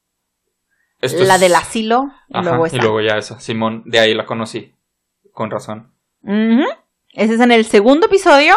Esto 1.01 1.25
la 1.25 1.35
es- 1.37 1.41
del 1.41 1.55
asilo 1.55 2.05
y 2.29 2.37
Ajá, 2.39 2.49
luego 2.49 2.67
y 2.67 2.69
esta. 2.69 2.83
luego 2.83 3.01
ya 3.01 3.17
esa. 3.17 3.39
Simón, 3.41 3.83
de 3.87 3.99
ahí 4.01 4.15
la 4.15 4.25
conocí. 4.27 4.75
Con 5.33 5.51
razón. 5.51 5.93
Ese 7.13 7.35
es 7.35 7.41
en 7.41 7.53
el 7.53 7.65
segundo 7.67 8.07
episodio. 8.07 8.55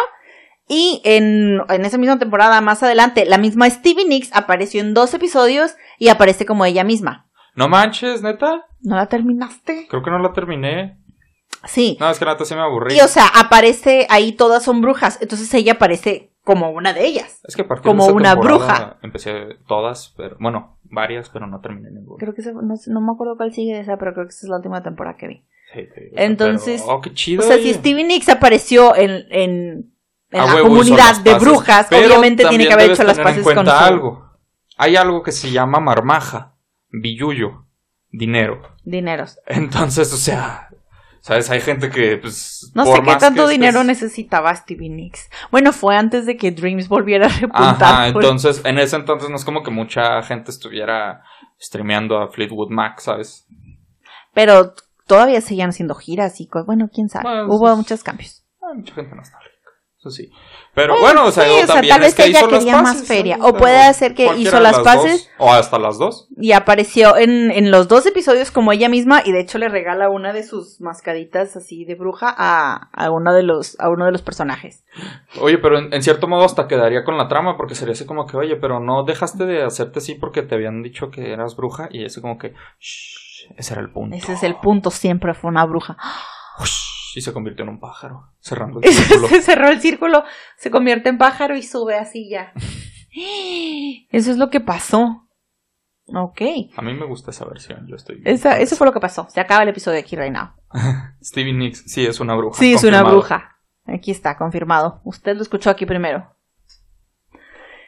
Y 0.72 1.02
en, 1.04 1.60
en 1.68 1.84
esa 1.84 1.98
misma 1.98 2.20
temporada, 2.20 2.60
más 2.60 2.80
adelante, 2.84 3.24
la 3.26 3.38
misma 3.38 3.68
Stevie 3.68 4.04
Nicks 4.04 4.30
apareció 4.32 4.80
en 4.80 4.94
dos 4.94 5.12
episodios 5.14 5.74
y 5.98 6.10
aparece 6.10 6.46
como 6.46 6.64
ella 6.64 6.84
misma. 6.84 7.28
No 7.56 7.68
manches, 7.68 8.22
neta. 8.22 8.66
¿No 8.80 8.94
la 8.94 9.06
terminaste? 9.06 9.88
Creo 9.90 10.00
que 10.04 10.10
no 10.12 10.20
la 10.20 10.32
terminé. 10.32 10.96
Sí. 11.66 11.96
No, 11.98 12.08
es 12.08 12.20
que 12.20 12.24
neta 12.24 12.44
sí 12.44 12.54
me 12.54 12.60
aburrí. 12.60 12.94
Y 12.96 13.00
o 13.00 13.08
sea, 13.08 13.26
aparece 13.26 14.06
ahí 14.10 14.30
todas 14.30 14.62
son 14.62 14.80
brujas. 14.80 15.18
Entonces 15.20 15.52
ella 15.54 15.72
aparece 15.72 16.30
como 16.44 16.70
una 16.70 16.92
de 16.92 17.04
ellas. 17.04 17.40
es 17.42 17.56
que 17.56 17.62
a 17.62 17.68
partir 17.68 17.86
como 17.90 18.04
de 18.04 18.08
esa 18.10 18.14
una 18.16 18.34
bruja. 18.36 18.98
Empecé 19.02 19.56
todas, 19.66 20.14
pero 20.16 20.36
bueno, 20.38 20.78
varias, 20.84 21.30
pero 21.30 21.48
no 21.48 21.60
terminé 21.60 21.90
ninguna. 21.90 22.18
Creo 22.20 22.32
que 22.32 22.42
esa- 22.42 22.52
no, 22.52 23.00
me 23.00 23.12
acuerdo 23.12 23.36
cuál 23.36 23.52
sigue 23.52 23.74
de 23.74 23.80
esa, 23.80 23.96
pero 23.98 24.14
creo 24.14 24.26
que 24.26 24.30
esa 24.30 24.46
es 24.46 24.50
la 24.50 24.56
última 24.58 24.84
temporada 24.84 25.16
que 25.16 25.26
vi. 25.26 25.44
Sí, 25.74 25.80
digo, 25.80 26.14
Entonces, 26.16 26.80
pero- 26.82 26.94
oh, 26.96 27.00
qué 27.00 27.12
chido. 27.12 27.42
O 27.42 27.46
sea, 27.46 27.56
si. 27.58 27.74
Stevie 27.74 28.04
Nicks 28.04 28.28
apareció 28.28 28.94
en, 28.94 29.26
en, 29.30 29.92
en 30.30 30.46
la 30.46 30.60
comunidad 30.62 31.20
de 31.20 31.32
paces. 31.32 31.48
brujas, 31.48 31.86
obviamente 31.92 32.44
tiene 32.46 32.66
que 32.66 32.72
haber 32.72 32.90
hecho 32.92 33.04
las 33.04 33.18
paces 33.18 33.44
con 33.44 33.66
su 33.66 33.72
algo. 33.72 34.30
Hay 34.76 34.96
algo 34.96 35.22
que 35.22 35.32
se 35.32 35.50
llama 35.50 35.80
marmaja, 35.80 36.54
billuyo, 36.90 37.66
dinero. 38.10 38.62
dineros. 38.84 39.38
Entonces, 39.46 40.12
o 40.12 40.16
sea, 40.16 40.68
¿sabes? 41.20 41.50
Hay 41.50 41.60
gente 41.60 41.90
que, 41.90 42.16
pues. 42.16 42.70
No 42.74 42.86
sé 42.86 43.02
qué 43.02 43.16
tanto 43.16 43.46
que 43.46 43.52
dinero 43.52 43.80
estés- 43.80 43.86
necesitaba 43.86 44.54
Stevie 44.54 44.88
Nicks. 44.88 45.28
Bueno, 45.50 45.72
fue 45.72 45.96
antes 45.96 46.24
de 46.26 46.36
que 46.36 46.50
Dreams 46.50 46.88
volviera 46.88 47.26
a 47.26 47.28
repuntar. 47.28 47.62
Ajá, 47.82 48.12
pues. 48.12 48.24
entonces, 48.24 48.62
en 48.64 48.78
ese 48.78 48.96
entonces 48.96 49.28
no 49.28 49.36
es 49.36 49.44
como 49.44 49.62
que 49.62 49.70
mucha 49.70 50.22
gente 50.22 50.50
estuviera 50.50 51.22
streameando 51.60 52.18
a 52.18 52.28
Fleetwood 52.28 52.70
Mac, 52.70 53.00
¿sabes? 53.00 53.46
Pero 54.32 54.74
todavía 55.06 55.40
seguían 55.40 55.70
haciendo 55.70 55.94
giras 55.94 56.40
y 56.40 56.48
bueno, 56.66 56.88
quién 56.92 57.08
sabe. 57.08 57.24
Bueno, 57.24 57.46
Hubo 57.48 57.66
eso 57.66 57.72
es- 57.72 57.78
muchos 57.78 58.02
cambios. 58.02 58.46
Hay 58.62 58.78
mucha 58.78 58.94
gente 58.94 59.14
nostálgica. 59.14 59.39
Eso 60.00 60.10
sí. 60.10 60.30
Pero 60.74 60.98
bueno, 60.98 61.26
o 61.26 61.30
sea, 61.30 61.44
sí, 61.44 61.50
o 61.62 61.66
también 61.66 61.92
tal 61.92 62.02
es 62.02 62.06
vez 62.06 62.14
que 62.14 62.30
ella 62.30 62.38
hizo 62.38 62.50
las 62.50 62.58
quería 62.60 62.80
más 62.80 63.06
feria. 63.06 63.36
O 63.42 63.52
puede 63.52 63.92
ser 63.92 64.14
que 64.14 64.34
hizo 64.34 64.58
las 64.58 64.76
dos, 64.76 64.82
paces. 64.82 65.30
o 65.36 65.52
hasta 65.52 65.78
las 65.78 65.98
dos. 65.98 66.26
Y 66.38 66.52
apareció 66.52 67.18
en, 67.18 67.50
en 67.50 67.70
los 67.70 67.86
dos 67.86 68.06
episodios 68.06 68.50
como 68.50 68.72
ella 68.72 68.88
misma 68.88 69.20
y 69.22 69.32
de 69.32 69.40
hecho 69.40 69.58
le 69.58 69.68
regala 69.68 70.08
una 70.08 70.32
de 70.32 70.42
sus 70.42 70.80
mascaditas 70.80 71.54
así 71.54 71.84
de 71.84 71.96
bruja 71.96 72.34
a, 72.34 72.88
a 72.94 73.10
uno 73.10 73.34
de 73.34 73.42
los 73.42 73.78
a 73.78 73.90
uno 73.90 74.06
de 74.06 74.12
los 74.12 74.22
personajes. 74.22 74.84
Oye, 75.38 75.58
pero 75.58 75.78
en, 75.78 75.92
en 75.92 76.02
cierto 76.02 76.26
modo 76.28 76.46
hasta 76.46 76.66
quedaría 76.66 77.04
con 77.04 77.18
la 77.18 77.28
trama, 77.28 77.58
porque 77.58 77.74
sería 77.74 77.92
así 77.92 78.06
como 78.06 78.26
que, 78.26 78.38
oye, 78.38 78.56
pero 78.56 78.80
no 78.80 79.04
dejaste 79.04 79.44
de 79.44 79.64
hacerte 79.64 79.98
así 79.98 80.14
porque 80.14 80.40
te 80.40 80.54
habían 80.54 80.82
dicho 80.82 81.10
que 81.10 81.30
eras 81.30 81.56
bruja, 81.56 81.88
y 81.90 82.06
así 82.06 82.22
como 82.22 82.38
que, 82.38 82.54
shh, 82.80 83.50
ese 83.58 83.74
era 83.74 83.82
el 83.82 83.90
punto. 83.90 84.16
Ese 84.16 84.32
es 84.32 84.42
el 84.44 84.56
punto, 84.56 84.90
siempre 84.90 85.34
fue 85.34 85.50
una 85.50 85.66
bruja. 85.66 85.98
Ush, 86.58 86.99
y 87.14 87.20
se 87.20 87.32
convirtió 87.32 87.64
en 87.64 87.70
un 87.70 87.80
pájaro, 87.80 88.32
cerrando 88.40 88.80
el 88.80 88.88
se 88.92 89.02
círculo. 89.02 89.28
cerró 89.42 89.68
el 89.68 89.80
círculo, 89.80 90.24
se 90.56 90.70
convierte 90.70 91.08
en 91.08 91.18
pájaro 91.18 91.56
y 91.56 91.62
sube 91.62 91.96
así 91.96 92.28
ya. 92.28 92.52
Eso 94.10 94.30
es 94.30 94.36
lo 94.36 94.50
que 94.50 94.60
pasó. 94.60 95.26
Ok. 96.12 96.40
A 96.76 96.82
mí 96.82 96.94
me 96.94 97.06
gusta 97.06 97.30
esa 97.30 97.44
versión, 97.44 97.86
yo 97.88 97.94
estoy... 97.96 98.20
Esa, 98.24 98.58
eso 98.58 98.74
fue 98.76 98.86
lo 98.86 98.92
que 98.92 99.00
pasó. 99.00 99.28
Se 99.30 99.40
acaba 99.40 99.62
el 99.62 99.68
episodio 99.68 100.00
aquí 100.00 100.16
right 100.16 100.32
now. 100.32 100.50
Stevie 101.22 101.52
Nicks, 101.52 101.84
sí, 101.86 102.04
es 102.04 102.20
una 102.20 102.34
bruja. 102.34 102.58
Sí, 102.58 102.72
es 102.74 102.84
una 102.84 103.02
bruja. 103.02 103.56
Aquí 103.86 104.10
está, 104.10 104.36
confirmado. 104.36 105.00
Usted 105.04 105.36
lo 105.36 105.42
escuchó 105.42 105.70
aquí 105.70 105.86
primero. 105.86 106.34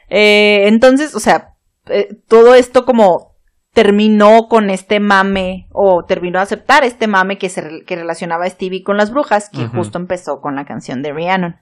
Eh, 0.09 0.67
entonces, 0.67 1.15
o 1.15 1.19
sea, 1.19 1.55
eh, 1.87 2.15
todo 2.27 2.55
esto 2.55 2.85
como 2.85 3.32
terminó 3.73 4.47
con 4.47 4.69
este 4.69 4.99
mame, 4.99 5.67
o 5.71 6.05
terminó 6.05 6.39
a 6.39 6.43
aceptar 6.43 6.83
este 6.83 7.07
mame 7.07 7.39
que, 7.39 7.49
se, 7.49 7.83
que 7.85 7.95
relacionaba 7.95 8.45
a 8.45 8.49
Stevie 8.49 8.83
con 8.83 8.97
las 8.97 9.11
brujas, 9.11 9.49
que 9.49 9.67
justo 9.67 9.97
empezó 9.97 10.41
con 10.41 10.55
la 10.55 10.65
canción 10.65 11.01
de 11.01 11.11
Rhiannon. 11.11 11.59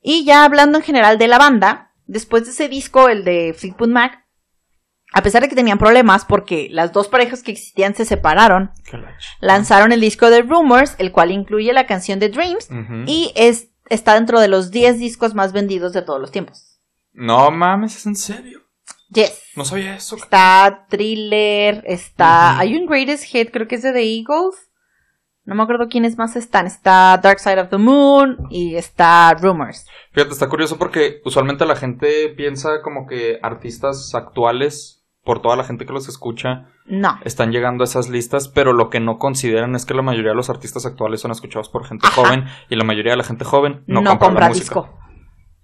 Y 0.00 0.24
ya 0.24 0.44
hablando 0.44 0.78
en 0.78 0.84
general 0.84 1.18
de 1.18 1.28
la 1.28 1.38
banda, 1.38 1.92
después 2.06 2.44
de 2.44 2.50
ese 2.50 2.68
disco, 2.68 3.08
el 3.08 3.22
de 3.24 3.54
Fleetwood 3.56 3.90
Mac, 3.90 4.24
a 5.12 5.22
pesar 5.22 5.42
de 5.42 5.50
que 5.50 5.54
tenían 5.54 5.78
problemas 5.78 6.24
porque 6.24 6.68
las 6.70 6.92
dos 6.92 7.08
parejas 7.08 7.42
que 7.42 7.52
existían 7.52 7.94
se 7.94 8.06
separaron, 8.06 8.70
lanzaron 9.40 9.92
el 9.92 10.00
disco 10.00 10.30
de 10.30 10.40
Rumors, 10.40 10.94
el 10.98 11.12
cual 11.12 11.30
incluye 11.30 11.72
la 11.74 11.86
canción 11.86 12.18
de 12.18 12.30
Dreams, 12.30 12.70
y 13.06 13.30
es, 13.36 13.68
está 13.90 14.14
dentro 14.14 14.40
de 14.40 14.48
los 14.48 14.70
10 14.70 14.98
discos 14.98 15.34
más 15.34 15.52
vendidos 15.52 15.92
de 15.92 16.00
todos 16.00 16.18
los 16.18 16.32
tiempos. 16.32 16.80
No 17.12 17.50
mames, 17.50 17.94
¿es 17.94 18.06
en 18.06 18.16
serio? 18.16 18.62
Yes. 19.10 19.41
No 19.56 19.64
sabía 19.64 19.94
eso. 19.96 20.16
Está 20.16 20.86
Thriller, 20.88 21.82
está... 21.86 22.58
Hay 22.58 22.74
un 22.76 22.86
Greatest 22.86 23.24
Hit, 23.24 23.50
creo 23.52 23.68
que 23.68 23.74
es 23.76 23.82
de 23.82 23.92
The 23.92 24.02
Eagles. 24.02 24.70
No 25.44 25.54
me 25.56 25.62
acuerdo 25.64 25.88
quiénes 25.88 26.16
más 26.16 26.36
están. 26.36 26.66
Está 26.66 27.18
Dark 27.22 27.40
Side 27.40 27.60
of 27.60 27.68
the 27.68 27.76
Moon 27.78 28.36
y 28.48 28.76
está 28.76 29.34
Rumors. 29.34 29.86
Fíjate, 30.12 30.32
está 30.32 30.48
curioso 30.48 30.78
porque 30.78 31.20
usualmente 31.24 31.66
la 31.66 31.76
gente 31.76 32.28
piensa 32.36 32.80
como 32.82 33.06
que 33.06 33.38
artistas 33.42 34.14
actuales, 34.14 35.04
por 35.24 35.42
toda 35.42 35.56
la 35.56 35.64
gente 35.64 35.84
que 35.84 35.92
los 35.92 36.08
escucha, 36.08 36.68
No. 36.86 37.18
están 37.24 37.50
llegando 37.52 37.82
a 37.82 37.86
esas 37.86 38.08
listas, 38.08 38.48
pero 38.48 38.72
lo 38.72 38.88
que 38.88 39.00
no 39.00 39.18
consideran 39.18 39.74
es 39.74 39.84
que 39.84 39.94
la 39.94 40.02
mayoría 40.02 40.30
de 40.30 40.36
los 40.36 40.48
artistas 40.50 40.86
actuales 40.86 41.20
son 41.20 41.30
escuchados 41.32 41.68
por 41.68 41.84
gente 41.86 42.06
Ajá. 42.06 42.22
joven 42.22 42.44
y 42.70 42.76
la 42.76 42.84
mayoría 42.84 43.12
de 43.12 43.18
la 43.18 43.24
gente 43.24 43.44
joven 43.44 43.82
no, 43.86 44.00
No, 44.00 44.10
compra, 44.10 44.26
compra, 44.28 44.48
disco. 44.48 44.96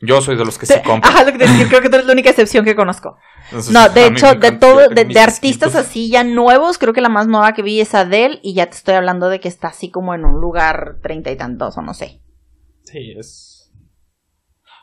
Yo 0.00 0.20
soy 0.20 0.36
de 0.36 0.44
los 0.44 0.58
que 0.58 0.66
sí 0.66 0.74
compran. 0.84 1.12
Ajá, 1.12 1.24
lo 1.24 1.32
que 1.32 1.38
te 1.38 1.46
decía, 1.48 1.66
creo 1.68 1.80
que 1.80 1.88
tú 1.88 1.96
eres 1.96 2.06
la 2.06 2.12
única 2.12 2.30
excepción 2.30 2.64
que 2.64 2.76
conozco. 2.76 3.16
Entonces, 3.46 3.72
No, 3.72 3.88
de 3.88 4.06
hecho, 4.06 4.34
de 4.34 4.52
todo, 4.52 4.88
de, 4.88 5.20
artistas 5.20 5.74
así 5.74 6.08
ya 6.10 6.22
nuevos, 6.22 6.78
creo 6.78 6.92
que 6.92 7.00
la 7.00 7.08
más 7.08 7.26
nueva 7.26 7.52
que 7.52 7.62
vi 7.62 7.80
es 7.80 7.94
Adele 7.94 8.38
y 8.42 8.54
ya 8.54 8.66
te 8.66 8.76
estoy 8.76 8.94
hablando 8.94 9.28
de 9.28 9.40
que 9.40 9.48
está 9.48 9.68
así 9.68 9.90
como 9.90 10.14
en 10.14 10.24
un 10.24 10.40
lugar 10.40 10.98
treinta 11.02 11.32
y 11.32 11.36
tantos 11.36 11.76
o 11.76 11.82
no 11.82 11.94
sé. 11.94 12.20
Sí, 12.84 13.14
es. 13.18 13.72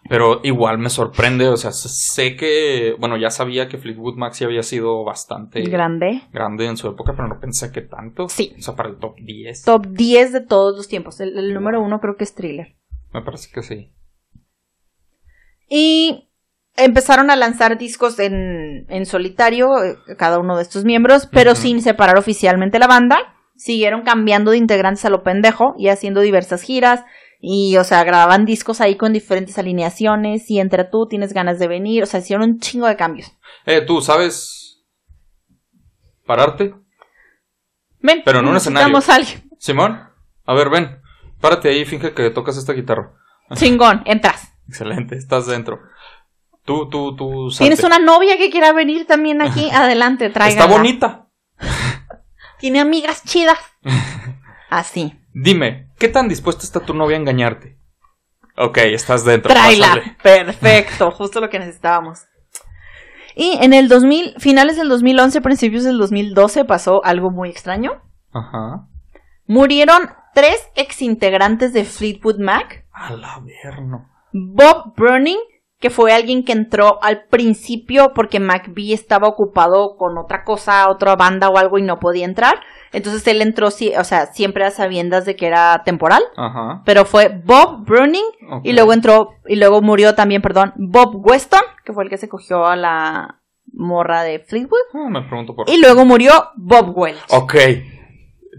Pero 0.07 0.41
igual 0.43 0.77
me 0.77 0.89
sorprende, 0.91 1.47
o 1.47 1.57
sea, 1.57 1.71
sé 1.71 2.35
que, 2.35 2.95
bueno, 2.99 3.17
ya 3.17 3.31
sabía 3.31 3.67
que 3.67 3.79
Fleetwood 3.79 4.17
Mac 4.17 4.33
sí 4.33 4.43
había 4.43 4.61
sido 4.61 5.03
bastante 5.03 5.61
Grande. 5.63 6.21
grande 6.31 6.67
en 6.67 6.77
su 6.77 6.87
época, 6.87 7.13
pero 7.15 7.27
no 7.27 7.39
pensé 7.39 7.71
que 7.71 7.81
tanto. 7.81 8.29
Sí. 8.29 8.53
O 8.59 8.61
sea, 8.61 8.75
para 8.75 8.89
el 8.89 8.97
top 8.97 9.15
10. 9.17 9.63
Top 9.63 9.87
10 9.87 10.31
de 10.31 10.41
todos 10.41 10.75
los 10.77 10.87
tiempos. 10.87 11.19
El, 11.21 11.35
el 11.39 11.53
número 11.55 11.81
uno 11.81 11.99
creo 12.01 12.17
que 12.17 12.23
es 12.23 12.35
Thriller. 12.35 12.75
Me 13.13 13.23
parece 13.23 13.49
que 13.51 13.63
sí. 13.63 13.94
Y 15.69 16.29
empezaron 16.75 17.29
a 17.31 17.35
lanzar 17.35 17.77
discos 17.77 18.19
en, 18.19 18.85
en 18.89 19.05
solitario, 19.05 19.83
eh, 19.83 19.97
cada 20.17 20.39
uno 20.39 20.57
de 20.57 20.63
estos 20.63 20.83
miembros, 20.85 21.27
pero 21.31 21.55
sin 21.55 21.81
separar 21.81 22.17
oficialmente 22.17 22.79
la 22.79 22.87
banda. 22.87 23.17
Siguieron 23.55 24.03
cambiando 24.03 24.51
de 24.51 24.57
integrantes 24.57 25.05
a 25.05 25.09
lo 25.09 25.23
pendejo 25.23 25.75
y 25.77 25.87
haciendo 25.87 26.21
diversas 26.21 26.61
giras. 26.61 27.03
Y, 27.39 27.77
o 27.77 27.83
sea, 27.83 28.03
grababan 28.03 28.45
discos 28.45 28.81
ahí 28.81 28.95
con 28.95 29.13
diferentes 29.13 29.57
alineaciones. 29.57 30.49
Y 30.49 30.59
entre 30.59 30.83
tú 30.83 31.07
tienes 31.07 31.31
ganas 31.31 31.59
de 31.59 31.67
venir. 31.67 32.03
O 32.03 32.05
sea, 32.05 32.19
hicieron 32.19 32.49
un 32.49 32.59
chingo 32.59 32.87
de 32.87 32.97
cambios. 32.97 33.31
Eh, 33.65 33.81
tú, 33.81 34.01
¿sabes 34.01 34.83
pararte? 36.25 36.73
Ven, 37.99 38.21
Pero 38.25 38.39
en 38.39 38.47
un 38.47 38.55
alguien. 38.57 39.49
Simón, 39.57 40.09
a 40.45 40.53
ver, 40.53 40.69
ven. 40.69 40.99
Párate 41.39 41.69
ahí 41.69 41.81
y 41.81 41.85
finge 41.85 42.13
que 42.13 42.29
tocas 42.29 42.57
esta 42.57 42.73
guitarra. 42.73 43.13
Chingón, 43.53 44.01
entras. 44.05 44.54
Excelente, 44.67 45.15
estás 45.15 45.47
dentro. 45.47 45.79
Tú, 46.63 46.89
tú, 46.89 47.15
tú. 47.15 47.51
salte. 47.51 47.65
¿Tienes 47.65 47.83
una 47.83 47.99
novia 47.99 48.37
que 48.37 48.49
quiera 48.49 48.73
venir 48.73 49.05
también 49.05 49.41
aquí? 49.41 49.69
Adelante, 49.73 50.29
tráigala. 50.29 50.65
Está 50.65 50.77
bonita. 50.77 51.27
Tiene 52.59 52.79
amigas 52.79 53.23
chidas. 53.23 53.59
Así. 54.69 55.13
Dime, 55.33 55.91
¿qué 55.99 56.07
tan 56.07 56.27
dispuesta 56.27 56.63
está 56.63 56.79
tu 56.79 56.93
novia 56.93 57.17
a 57.17 57.19
engañarte? 57.19 57.77
Ok, 58.57 58.77
estás 58.77 59.25
dentro. 59.25 59.53
Tráela. 59.53 59.87
pásale. 59.87 60.17
Perfecto, 60.23 61.11
justo 61.11 61.41
lo 61.41 61.49
que 61.49 61.59
necesitábamos. 61.59 62.25
Y 63.35 63.57
en 63.61 63.73
el 63.73 63.89
2000, 63.89 64.35
finales 64.39 64.77
del 64.77 64.87
2011, 64.87 65.41
principios 65.41 65.83
del 65.83 65.97
2012 65.97 66.63
pasó 66.63 67.03
algo 67.03 67.31
muy 67.31 67.49
extraño. 67.49 68.01
Ajá. 68.31 68.87
Murieron 69.45 70.09
tres 70.33 70.69
exintegrantes 70.75 71.73
de 71.73 71.83
Fleetwood 71.83 72.39
Mac. 72.39 72.87
A 72.93 73.11
la 73.11 73.41
verno. 73.41 74.09
Bob 74.37 74.93
Burning, 74.97 75.37
que 75.79 75.89
fue 75.89 76.11
alguien 76.11 76.43
que 76.43 76.51
entró 76.51 77.01
al 77.01 77.23
principio 77.27 78.11
porque 78.13 78.41
McBee 78.41 78.91
estaba 78.91 79.29
ocupado 79.29 79.95
con 79.95 80.17
otra 80.17 80.43
cosa, 80.43 80.89
otra 80.89 81.15
banda 81.15 81.47
o 81.47 81.57
algo 81.57 81.77
y 81.77 81.83
no 81.83 81.99
podía 82.01 82.25
entrar. 82.25 82.55
Entonces 82.91 83.25
él 83.27 83.41
entró, 83.41 83.67
o 83.67 83.71
sea, 83.71 84.25
siempre 84.33 84.65
a 84.65 84.71
sabiendas 84.71 85.25
de 85.25 85.37
que 85.37 85.47
era 85.47 85.83
temporal. 85.85 86.21
Ajá. 86.35 86.81
Pero 86.83 87.05
fue 87.05 87.29
Bob 87.29 87.85
Burning 87.85 88.25
ok. 88.51 88.61
y 88.65 88.73
luego 88.73 88.91
entró, 88.91 89.29
y 89.47 89.55
luego 89.55 89.81
murió 89.81 90.15
también, 90.15 90.41
perdón, 90.41 90.73
Bob 90.75 91.25
Weston, 91.25 91.61
que 91.85 91.93
fue 91.93 92.03
el 92.03 92.09
que 92.09 92.17
se 92.17 92.27
cogió 92.27 92.65
a 92.65 92.75
la 92.75 93.39
morra 93.71 94.23
de 94.23 94.39
Fleetwood. 94.39 94.79
Ah, 94.93 95.09
me 95.09 95.21
pregunto 95.21 95.55
por 95.55 95.69
Y 95.69 95.77
luego 95.79 96.03
murió 96.03 96.31
Bob 96.57 96.97
Welch. 96.97 97.23
Ok. 97.29 97.55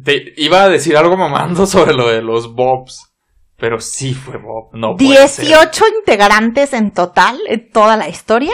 Te 0.04 0.32
iba 0.38 0.62
a 0.62 0.68
decir 0.70 0.96
algo 0.96 1.18
mamando 1.18 1.66
sobre 1.66 1.92
lo 1.92 2.08
de 2.08 2.22
los 2.22 2.54
Bobs. 2.54 3.05
Pero 3.58 3.80
sí 3.80 4.14
fue 4.14 4.36
Bob. 4.36 4.70
No 4.74 4.96
puede 4.96 5.28
ser. 5.28 5.46
18 5.46 5.84
integrantes 6.00 6.72
en 6.72 6.90
total 6.90 7.38
en 7.48 7.70
toda 7.70 7.96
la 7.96 8.08
historia 8.08 8.52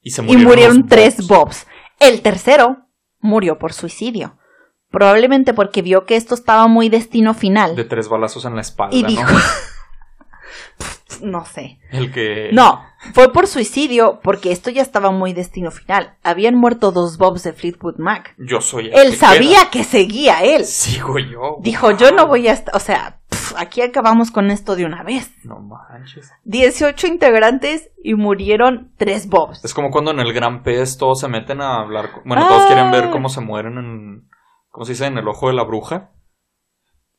Y, 0.00 0.10
se 0.10 0.22
y 0.22 0.36
murieron 0.36 0.86
tres 0.86 1.26
Bobs. 1.26 1.66
El 1.98 2.22
tercero 2.22 2.86
murió 3.18 3.58
por 3.58 3.72
suicidio. 3.72 4.38
Probablemente 4.90 5.54
porque 5.54 5.82
vio 5.82 6.06
que 6.06 6.16
esto 6.16 6.34
estaba 6.34 6.66
muy 6.66 6.88
destino 6.88 7.34
final. 7.34 7.76
De 7.76 7.84
tres 7.84 8.08
balazos 8.08 8.44
en 8.44 8.56
la 8.56 8.60
espalda, 8.60 8.96
y 8.96 9.04
dijo, 9.04 9.22
no 11.22 11.44
sé. 11.44 11.78
El 11.90 12.12
que. 12.12 12.50
No, 12.52 12.82
fue 13.12 13.32
por 13.32 13.46
suicidio, 13.46 14.20
porque 14.22 14.52
esto 14.52 14.70
ya 14.70 14.82
estaba 14.82 15.10
muy 15.10 15.32
destino 15.32 15.70
final. 15.70 16.16
Habían 16.22 16.56
muerto 16.56 16.92
dos 16.92 17.18
Bobs 17.18 17.42
de 17.44 17.52
Fleetwood 17.52 17.98
Mac. 17.98 18.34
Yo 18.38 18.60
soy 18.60 18.88
el 18.88 18.94
Él 18.94 19.10
que 19.10 19.16
sabía 19.16 19.58
queda. 19.60 19.70
que 19.70 19.84
seguía 19.84 20.42
él. 20.42 20.64
Sigo 20.64 21.18
yo. 21.18 21.58
Dijo, 21.60 21.92
yo 21.92 22.10
no 22.10 22.26
voy 22.26 22.48
a 22.48 22.52
estar, 22.52 22.74
o 22.74 22.80
sea, 22.80 23.19
aquí 23.58 23.82
acabamos 23.82 24.30
con 24.30 24.50
esto 24.50 24.76
de 24.76 24.84
una 24.84 25.02
vez. 25.02 25.32
No 25.44 25.58
manches. 25.60 26.30
18 26.44 27.06
integrantes 27.06 27.90
y 28.02 28.14
murieron 28.14 28.92
tres 28.96 29.28
Bobs. 29.28 29.64
Es 29.64 29.74
como 29.74 29.90
cuando 29.90 30.10
en 30.10 30.20
el 30.20 30.32
Gran 30.32 30.62
Pez 30.62 30.96
todos 30.98 31.20
se 31.20 31.28
meten 31.28 31.60
a 31.60 31.76
hablar. 31.80 32.12
con- 32.12 32.22
Bueno, 32.24 32.46
todos 32.48 32.66
quieren 32.66 32.90
ver 32.90 33.04
Ah. 33.04 33.10
cómo 33.10 33.28
se 33.28 33.40
mueren 33.40 33.78
en. 33.78 34.28
¿Cómo 34.70 34.84
se 34.84 34.92
dice? 34.92 35.06
En 35.06 35.18
el 35.18 35.26
ojo 35.28 35.48
de 35.48 35.54
la 35.54 35.64
bruja. 35.64 36.10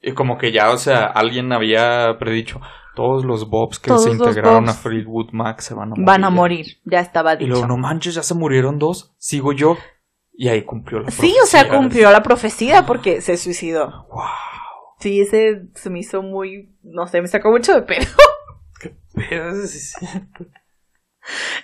Y 0.01 0.13
como 0.13 0.37
que 0.37 0.51
ya, 0.51 0.71
o 0.71 0.77
sea, 0.77 1.05
alguien 1.05 1.51
había 1.53 2.17
predicho. 2.17 2.59
Todos 2.95 3.23
los 3.23 3.49
Bobs 3.49 3.79
que 3.79 3.87
Todos 3.89 4.03
se 4.05 4.11
integraron 4.11 4.67
a 4.67 4.73
Fleetwood 4.73 5.29
Mac 5.31 5.59
se 5.61 5.73
van 5.73 5.89
a 5.89 5.91
morir. 5.91 6.05
Van 6.05 6.23
a 6.23 6.29
morir, 6.29 6.65
ya 6.85 6.99
estaba 6.99 7.35
Y 7.35 7.37
dicho. 7.37 7.49
luego, 7.51 7.67
no 7.67 7.77
manches, 7.77 8.15
ya 8.15 8.23
se 8.23 8.33
murieron 8.33 8.79
dos. 8.79 9.13
Sigo 9.17 9.53
yo. 9.53 9.77
Y 10.33 10.47
ahí 10.47 10.63
cumplió 10.63 10.99
la 11.01 11.11
Sí, 11.11 11.33
o 11.43 11.45
sea, 11.45 11.61
profecía. 11.61 11.77
cumplió 11.77 12.11
la 12.11 12.23
profecía 12.23 12.85
porque 12.85 13.21
se 13.21 13.37
suicidó. 13.37 14.07
Wow. 14.09 14.23
Sí, 15.01 15.21
ese 15.21 15.63
se 15.75 15.89
me 15.89 15.99
hizo 15.99 16.21
muy, 16.21 16.69
no 16.83 17.07
sé, 17.07 17.21
me 17.21 17.27
sacó 17.27 17.51
mucho 17.51 17.73
de 17.73 17.81
pedo. 17.81 18.07
Sí 19.13 19.25
es 19.29 19.93
cierto. 19.99 20.45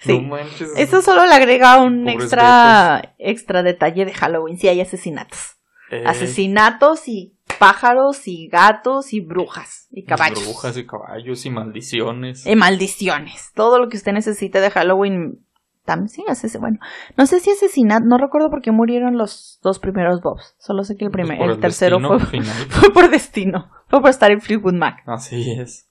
Sí. 0.02 0.19
No 0.19 0.28
manches. 0.28 0.71
Eso 0.76 1.02
solo 1.02 1.26
le 1.26 1.34
agrega 1.34 1.82
un 1.82 2.04
Pobres 2.04 2.23
extra, 2.23 3.15
extra 3.17 3.63
detalle 3.63 4.06
de 4.06 4.13
Halloween. 4.13 4.58
Sí, 4.58 4.67
hay 4.67 4.82
asesinatos. 4.82 5.56
Eh, 5.89 6.04
Asesinatos 6.06 7.08
y 7.08 7.38
pájaros 7.60 8.28
y 8.28 8.47
gatos 8.50 9.13
y 9.13 9.21
brujas 9.21 9.88
y 9.89 10.04
caballos. 10.04 10.43
Brujas 10.43 10.78
y 10.78 10.86
caballos 10.86 11.45
y 11.45 11.50
maldiciones. 11.50 12.45
Y 12.45 12.56
maldiciones. 12.56 13.52
Todo 13.56 13.80
lo 13.80 13.89
que 13.89 13.97
usted 13.97 14.12
necesite 14.12 14.60
de 14.60 14.69
Halloween. 14.69 15.47
También 15.88 16.10
sí, 16.10 16.21
asesinato. 16.28 16.60
Bueno, 16.60 16.80
no 17.15 17.26
sé 17.28 17.39
si 17.39 17.50
asesinato. 17.50 18.06
No 18.06 18.17
recuerdo 18.17 18.50
por 18.50 18.62
qué 18.62 18.71
murieron 18.71 19.17
los 19.17 19.58
dos 19.63 19.80
primeros 19.80 20.21
Bobs. 20.21 20.58
Solo 20.60 20.84
sé 20.84 20.97
que 20.97 21.06
el, 21.06 21.12
Pues 21.12 21.26
primer, 21.26 21.39
por 21.39 21.50
el, 21.50 21.62
tercero 21.62 22.02
fue, 22.02 22.19
fue 22.69 22.91
por 22.91 23.10
destino. 23.10 23.71
Fue 23.88 24.02
por 24.02 24.10
estar 24.10 24.30
en 24.30 24.41
Fleetwood 24.41 24.73
Mac. 24.73 25.02
Así 25.06 25.50
es. 25.50 25.89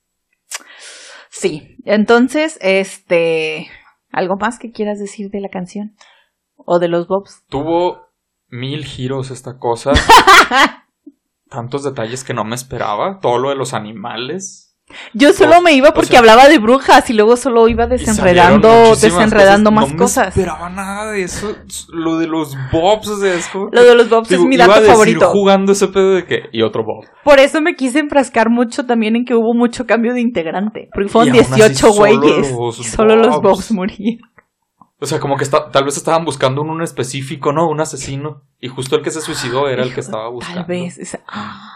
Sí. 1.31 1.77
Entonces, 1.83 2.59
este. 2.61 3.67
¿Algo 4.11 4.37
más 4.37 4.59
que 4.59 4.71
quieras 4.71 4.99
decir 4.99 5.31
de 5.31 5.41
la 5.41 5.49
canción? 5.49 5.95
¿O 6.57 6.77
de 6.77 6.89
los 6.89 7.07
Bobs? 7.07 7.43
Tuvo 7.49 8.11
mil 8.49 8.85
giros 8.85 9.31
esta 9.31 9.57
cosa. 9.57 9.93
Tantos 11.49 11.83
detalles 11.83 12.23
que 12.23 12.35
no 12.35 12.43
me 12.43 12.53
esperaba. 12.53 13.19
Todo 13.19 13.39
lo 13.39 13.49
de 13.49 13.55
los 13.55 13.73
animales. 13.73 14.66
Yo 15.13 15.33
solo 15.33 15.61
me 15.61 15.73
iba 15.73 15.89
o 15.89 15.93
porque 15.93 16.11
sea- 16.11 16.19
hablaba 16.19 16.47
de 16.47 16.59
brujas 16.59 17.09
y 17.09 17.13
luego 17.13 17.35
solo 17.35 17.67
iba 17.67 17.87
desenredando, 17.87 18.95
desenredando 18.95 19.69
cosas. 19.69 19.73
más 19.73 19.91
no 19.91 19.97
cosas. 19.97 20.23
No 20.37 20.41
esperaba 20.41 20.69
nada 20.69 21.11
de 21.11 21.23
eso. 21.23 21.55
Lo 21.89 22.17
de 22.17 22.27
los 22.27 22.55
bobs, 22.71 23.07
o 23.09 23.17
sea, 23.17 23.33
es 23.33 23.47
como- 23.49 23.69
Lo 23.71 23.83
de 23.83 23.95
los 23.95 24.09
Bobs 24.09 24.29
Digo, 24.29 24.43
es 24.43 24.47
mi 24.47 24.55
iba 24.55 24.63
a 24.63 24.67
dato 24.67 24.79
decir 24.81 24.93
favorito. 24.93 25.29
jugando 25.29 25.71
ese 25.73 25.87
pedo 25.89 26.15
de 26.15 26.25
que. 26.25 26.43
Y 26.53 26.61
otro 26.61 26.83
bob. 26.83 27.05
Por 27.23 27.39
eso 27.39 27.61
me 27.61 27.75
quise 27.75 27.99
enfrascar 27.99 28.49
mucho 28.49 28.85
también 28.85 29.15
en 29.17 29.25
que 29.25 29.35
hubo 29.35 29.53
mucho 29.53 29.85
cambio 29.85 30.13
de 30.13 30.21
integrante. 30.21 30.89
Porque 30.93 31.09
fueron 31.09 31.35
Y 31.35 31.39
aún 31.39 31.45
así 31.51 31.55
18 31.61 31.93
solo 31.93 32.19
güeyes. 32.19 32.47
solo 32.87 33.15
los 33.17 33.41
Bobs. 33.41 33.71
Murieron. 33.71 34.29
O 34.99 35.05
sea, 35.05 35.19
como 35.19 35.35
que 35.37 35.43
está, 35.43 35.69
tal 35.69 35.83
vez 35.83 35.95
estaban 35.97 36.25
buscando 36.25 36.61
un, 36.61 36.69
un 36.71 36.81
específico, 36.81 37.51
¿no? 37.53 37.67
Un 37.67 37.79
asesino. 37.81 38.41
Y 38.59 38.67
justo 38.69 38.95
el 38.95 39.03
que 39.03 39.11
se 39.11 39.21
suicidó 39.21 39.67
era 39.67 39.83
el 39.83 39.93
que 39.93 39.99
estaba 39.99 40.29
buscando. 40.29 40.61
Tal 40.61 40.67
vez. 40.67 40.97
esa- 40.97 41.19
ah. 41.27 41.73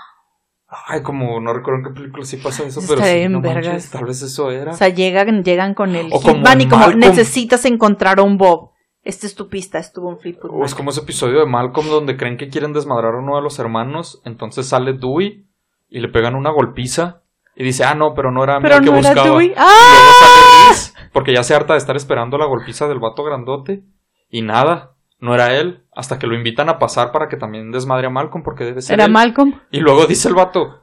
Ay, 0.88 1.01
como 1.03 1.41
no 1.41 1.53
recuerdo 1.53 1.79
en 1.79 1.86
qué 1.86 1.99
película 1.99 2.23
sí 2.23 2.38
pasa 2.38 2.63
eso, 2.63 2.79
Está 2.79 2.95
pero 2.95 3.05
sí, 3.05 3.27
no 3.27 3.41
manches, 3.41 3.89
tal 3.91 4.05
vez 4.05 4.21
eso 4.21 4.51
era. 4.51 4.71
O 4.71 4.75
sea, 4.75 4.88
llegan, 4.88 5.43
llegan 5.43 5.73
con 5.73 5.95
el 5.97 6.10
Hitman 6.12 6.62
y 6.62 6.67
como 6.69 6.84
Malcolm. 6.86 6.99
necesitas 6.99 7.65
encontrar 7.65 8.19
a 8.19 8.23
un 8.23 8.38
Bob. 8.38 8.71
Esta 9.03 9.27
es 9.27 9.36
tu 9.36 9.49
pista, 9.49 9.79
estuvo 9.79 10.12
en 10.12 10.19
Fleetwood 10.19 10.51
O 10.53 10.63
es 10.63 10.75
como 10.75 10.91
ese 10.91 11.01
episodio 11.01 11.39
de 11.39 11.45
Malcolm 11.47 11.89
donde 11.89 12.15
creen 12.17 12.38
que 12.38 12.49
quieren 12.49 12.71
desmadrar 12.71 13.15
a 13.15 13.17
uno 13.17 13.36
de 13.36 13.41
los 13.41 13.57
hermanos, 13.60 14.21
entonces 14.25 14.67
sale 14.67 14.93
Dewey 14.93 15.45
y 15.89 15.99
le 15.99 16.07
pegan 16.07 16.36
una 16.36 16.51
golpiza 16.51 17.23
y 17.55 17.63
dice, 17.65 17.84
ah, 17.84 17.95
no, 17.95 18.13
pero 18.13 18.31
no 18.31 18.43
era 18.43 18.55
a 18.55 18.60
mí 18.60 18.63
Pero 18.63 18.77
el 18.77 18.84
que 18.84 18.89
buscaba. 18.91 19.23
Dewey. 19.23 19.47
Y 19.49 19.53
¡Ah! 19.57 19.67
luego 19.91 20.13
sale 20.19 20.67
Reese, 20.69 20.93
porque 21.12 21.34
ya 21.34 21.43
se 21.43 21.53
harta 21.53 21.73
de 21.73 21.79
estar 21.79 21.97
esperando 21.97 22.38
la 22.38 22.45
golpiza 22.45 22.88
del 22.88 22.99
vato 22.99 23.23
grandote 23.25 23.84
y 24.29 24.41
nada, 24.41 24.93
no 25.21 25.34
era 25.34 25.55
él, 25.55 25.86
hasta 25.95 26.19
que 26.19 26.27
lo 26.27 26.36
invitan 26.36 26.67
a 26.67 26.77
pasar 26.79 27.12
para 27.13 27.29
que 27.29 27.38
también 27.38 27.71
desmadre 27.71 28.07
a 28.07 28.10
Malcolm 28.10 28.43
porque 28.43 28.65
debe 28.65 28.81
ser 28.81 28.95
Era 28.95 29.05
él. 29.05 29.12
Malcolm. 29.12 29.62
Y 29.71 29.79
luego 29.79 30.05
dice 30.07 30.27
el 30.27 30.36
vato, 30.36 30.81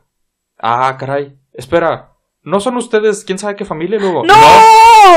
ah, 0.58 0.96
caray, 0.98 1.36
espera, 1.52 2.14
¿no 2.42 2.60
son 2.60 2.76
ustedes 2.76 3.24
quién 3.24 3.38
sabe 3.38 3.56
qué 3.56 3.64
familia? 3.66 3.96
Y 3.96 4.00
luego, 4.00 4.24
¡No! 4.24 4.34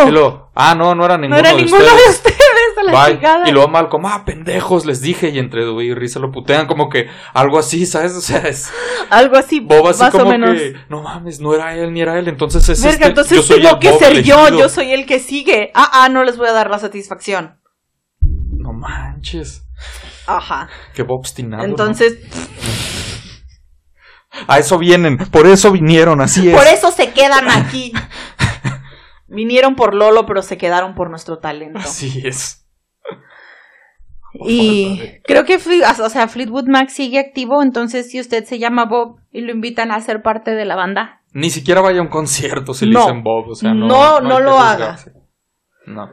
Y 0.07 0.11
luego, 0.11 0.51
ah, 0.55 0.75
no, 0.75 0.95
no 0.95 1.05
era 1.05 1.17
No 1.17 1.21
ninguno 1.23 1.39
era 1.39 1.49
de 1.51 1.55
ninguno 1.63 1.83
ustedes. 1.83 2.23
de 2.23 2.29
ustedes 2.29 2.77
a 2.77 2.83
la 2.83 2.91
Bye. 2.91 3.49
Y 3.49 3.51
luego 3.51 3.67
Malcolm, 3.67 4.05
ah, 4.05 4.23
pendejos, 4.25 4.85
les 4.85 5.01
dije. 5.01 5.29
Y 5.29 5.37
entre 5.39 5.65
Dewey 5.65 5.91
y 5.91 6.07
se 6.07 6.19
lo 6.19 6.31
putean 6.31 6.65
como 6.65 6.89
que 6.89 7.09
algo 7.33 7.59
así, 7.59 7.85
¿sabes? 7.85 8.15
O 8.15 8.21
sea, 8.21 8.39
es 8.39 8.71
Algo 9.09 9.37
así, 9.37 9.59
Bob 9.59 9.85
así 9.87 10.01
más 10.01 10.11
como 10.11 10.23
o 10.25 10.29
menos. 10.29 10.51
que, 10.55 10.75
no 10.89 11.01
mames, 11.03 11.39
no 11.41 11.53
era 11.53 11.75
él 11.75 11.93
ni 11.93 12.01
era 12.01 12.17
él. 12.17 12.27
Entonces 12.27 12.67
es 12.69 12.81
Verga, 12.81 12.93
este, 12.95 13.07
entonces 13.07 13.37
yo 13.37 13.43
soy 13.43 13.61
tengo 13.61 13.73
el 13.75 13.79
que 13.79 13.91
ser 13.93 14.23
yo, 14.23 14.39
elegido. 14.39 14.59
yo 14.59 14.69
soy 14.69 14.91
el 14.93 15.05
que 15.05 15.19
sigue. 15.19 15.71
Ah, 15.75 15.89
ah, 15.93 16.09
no 16.09 16.23
les 16.23 16.37
voy 16.37 16.47
a 16.47 16.53
dar 16.53 16.69
la 16.71 16.79
satisfacción. 16.79 17.59
No 18.81 18.87
manches, 18.87 19.63
Ajá. 20.27 20.67
qué 20.93 21.03
Bob 21.03 21.19
obstinado. 21.19 21.63
¿no? 21.63 21.69
Entonces, 21.69 22.17
A 24.47 24.59
eso 24.59 24.77
vienen, 24.77 25.17
por 25.17 25.45
eso 25.45 25.71
vinieron, 25.71 26.21
así 26.21 26.49
es. 26.49 26.55
por 26.55 26.65
eso 26.67 26.91
se 26.91 27.11
quedan 27.11 27.49
aquí. 27.49 27.91
Vinieron 29.27 29.75
por 29.75 29.93
Lolo, 29.93 30.25
pero 30.25 30.41
se 30.41 30.57
quedaron 30.57 30.93
por 30.95 31.09
nuestro 31.09 31.39
talento. 31.39 31.79
Así 31.79 32.21
es. 32.25 32.65
Y 34.45 35.19
creo 35.25 35.43
que 35.45 35.55
o 35.55 36.09
sea, 36.09 36.27
Fleetwood 36.27 36.67
Mac 36.67 36.89
sigue 36.89 37.19
activo, 37.19 37.61
entonces 37.61 38.09
si 38.09 38.19
usted 38.19 38.45
se 38.45 38.59
llama 38.59 38.85
Bob 38.85 39.19
y 39.31 39.41
lo 39.41 39.51
invitan 39.51 39.91
a 39.91 39.99
ser 40.01 40.21
parte 40.21 40.51
de 40.51 40.65
la 40.65 40.75
banda, 40.75 41.21
Ni 41.33 41.49
siquiera 41.49 41.81
vaya 41.81 41.99
a 41.99 42.03
un 42.03 42.07
concierto 42.09 42.73
si 42.73 42.85
le 42.85 42.93
No. 42.93 43.01
dicen 43.01 43.23
Bob, 43.23 43.49
o 43.49 43.55
sea, 43.55 43.73
no. 43.73 43.87
No, 43.87 44.21
no 44.21 44.37
que 44.37 44.43
lo 44.43 44.51
juzgarse. 44.53 45.13
No. 45.85 46.09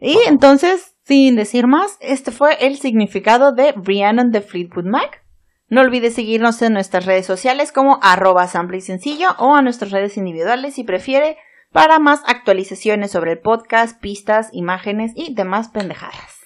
Y 0.00 0.18
entonces, 0.26 0.93
sin 1.04 1.36
decir 1.36 1.66
más, 1.66 1.96
este 2.00 2.30
fue 2.30 2.56
el 2.66 2.78
significado 2.78 3.52
de 3.52 3.72
Rhiannon 3.72 4.30
de 4.30 4.40
Fleetwood 4.40 4.86
Mac. 4.86 5.22
No 5.68 5.80
olvides 5.80 6.14
seguirnos 6.14 6.60
en 6.62 6.72
nuestras 6.72 7.06
redes 7.06 7.26
sociales 7.26 7.72
como 7.72 7.98
arroba 8.02 8.46
sample 8.48 8.78
y 8.78 8.80
sencillo 8.80 9.28
o 9.38 9.54
a 9.54 9.62
nuestras 9.62 9.90
redes 9.90 10.16
individuales 10.16 10.74
si 10.74 10.84
prefiere 10.84 11.36
para 11.72 11.98
más 11.98 12.22
actualizaciones 12.26 13.10
sobre 13.10 13.32
el 13.32 13.40
podcast, 13.40 14.00
pistas, 14.00 14.48
imágenes 14.52 15.12
y 15.14 15.34
demás 15.34 15.68
pendejadas. 15.68 16.38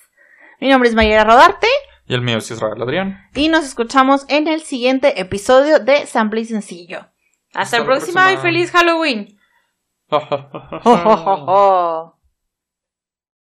Mi 0.60 0.68
nombre 0.68 0.88
es 0.88 0.94
Mayera 0.94 1.24
Rodarte 1.24 1.68
Y 2.06 2.14
el 2.14 2.22
mío 2.22 2.38
es 2.38 2.50
Israel 2.50 2.80
Adrián. 2.82 3.18
y 3.34 3.48
nos 3.48 3.64
escuchamos 3.64 4.24
en 4.28 4.48
el 4.48 4.62
siguiente 4.62 5.20
episodio 5.20 5.78
de 5.78 6.06
Sample 6.06 6.40
y 6.40 6.44
Sencillo. 6.46 7.06
Hasta, 7.54 7.60
Hasta 7.60 7.78
la 7.80 7.84
próxima 7.84 8.32
y 8.32 8.36
feliz 8.38 8.70
Halloween. 8.72 9.38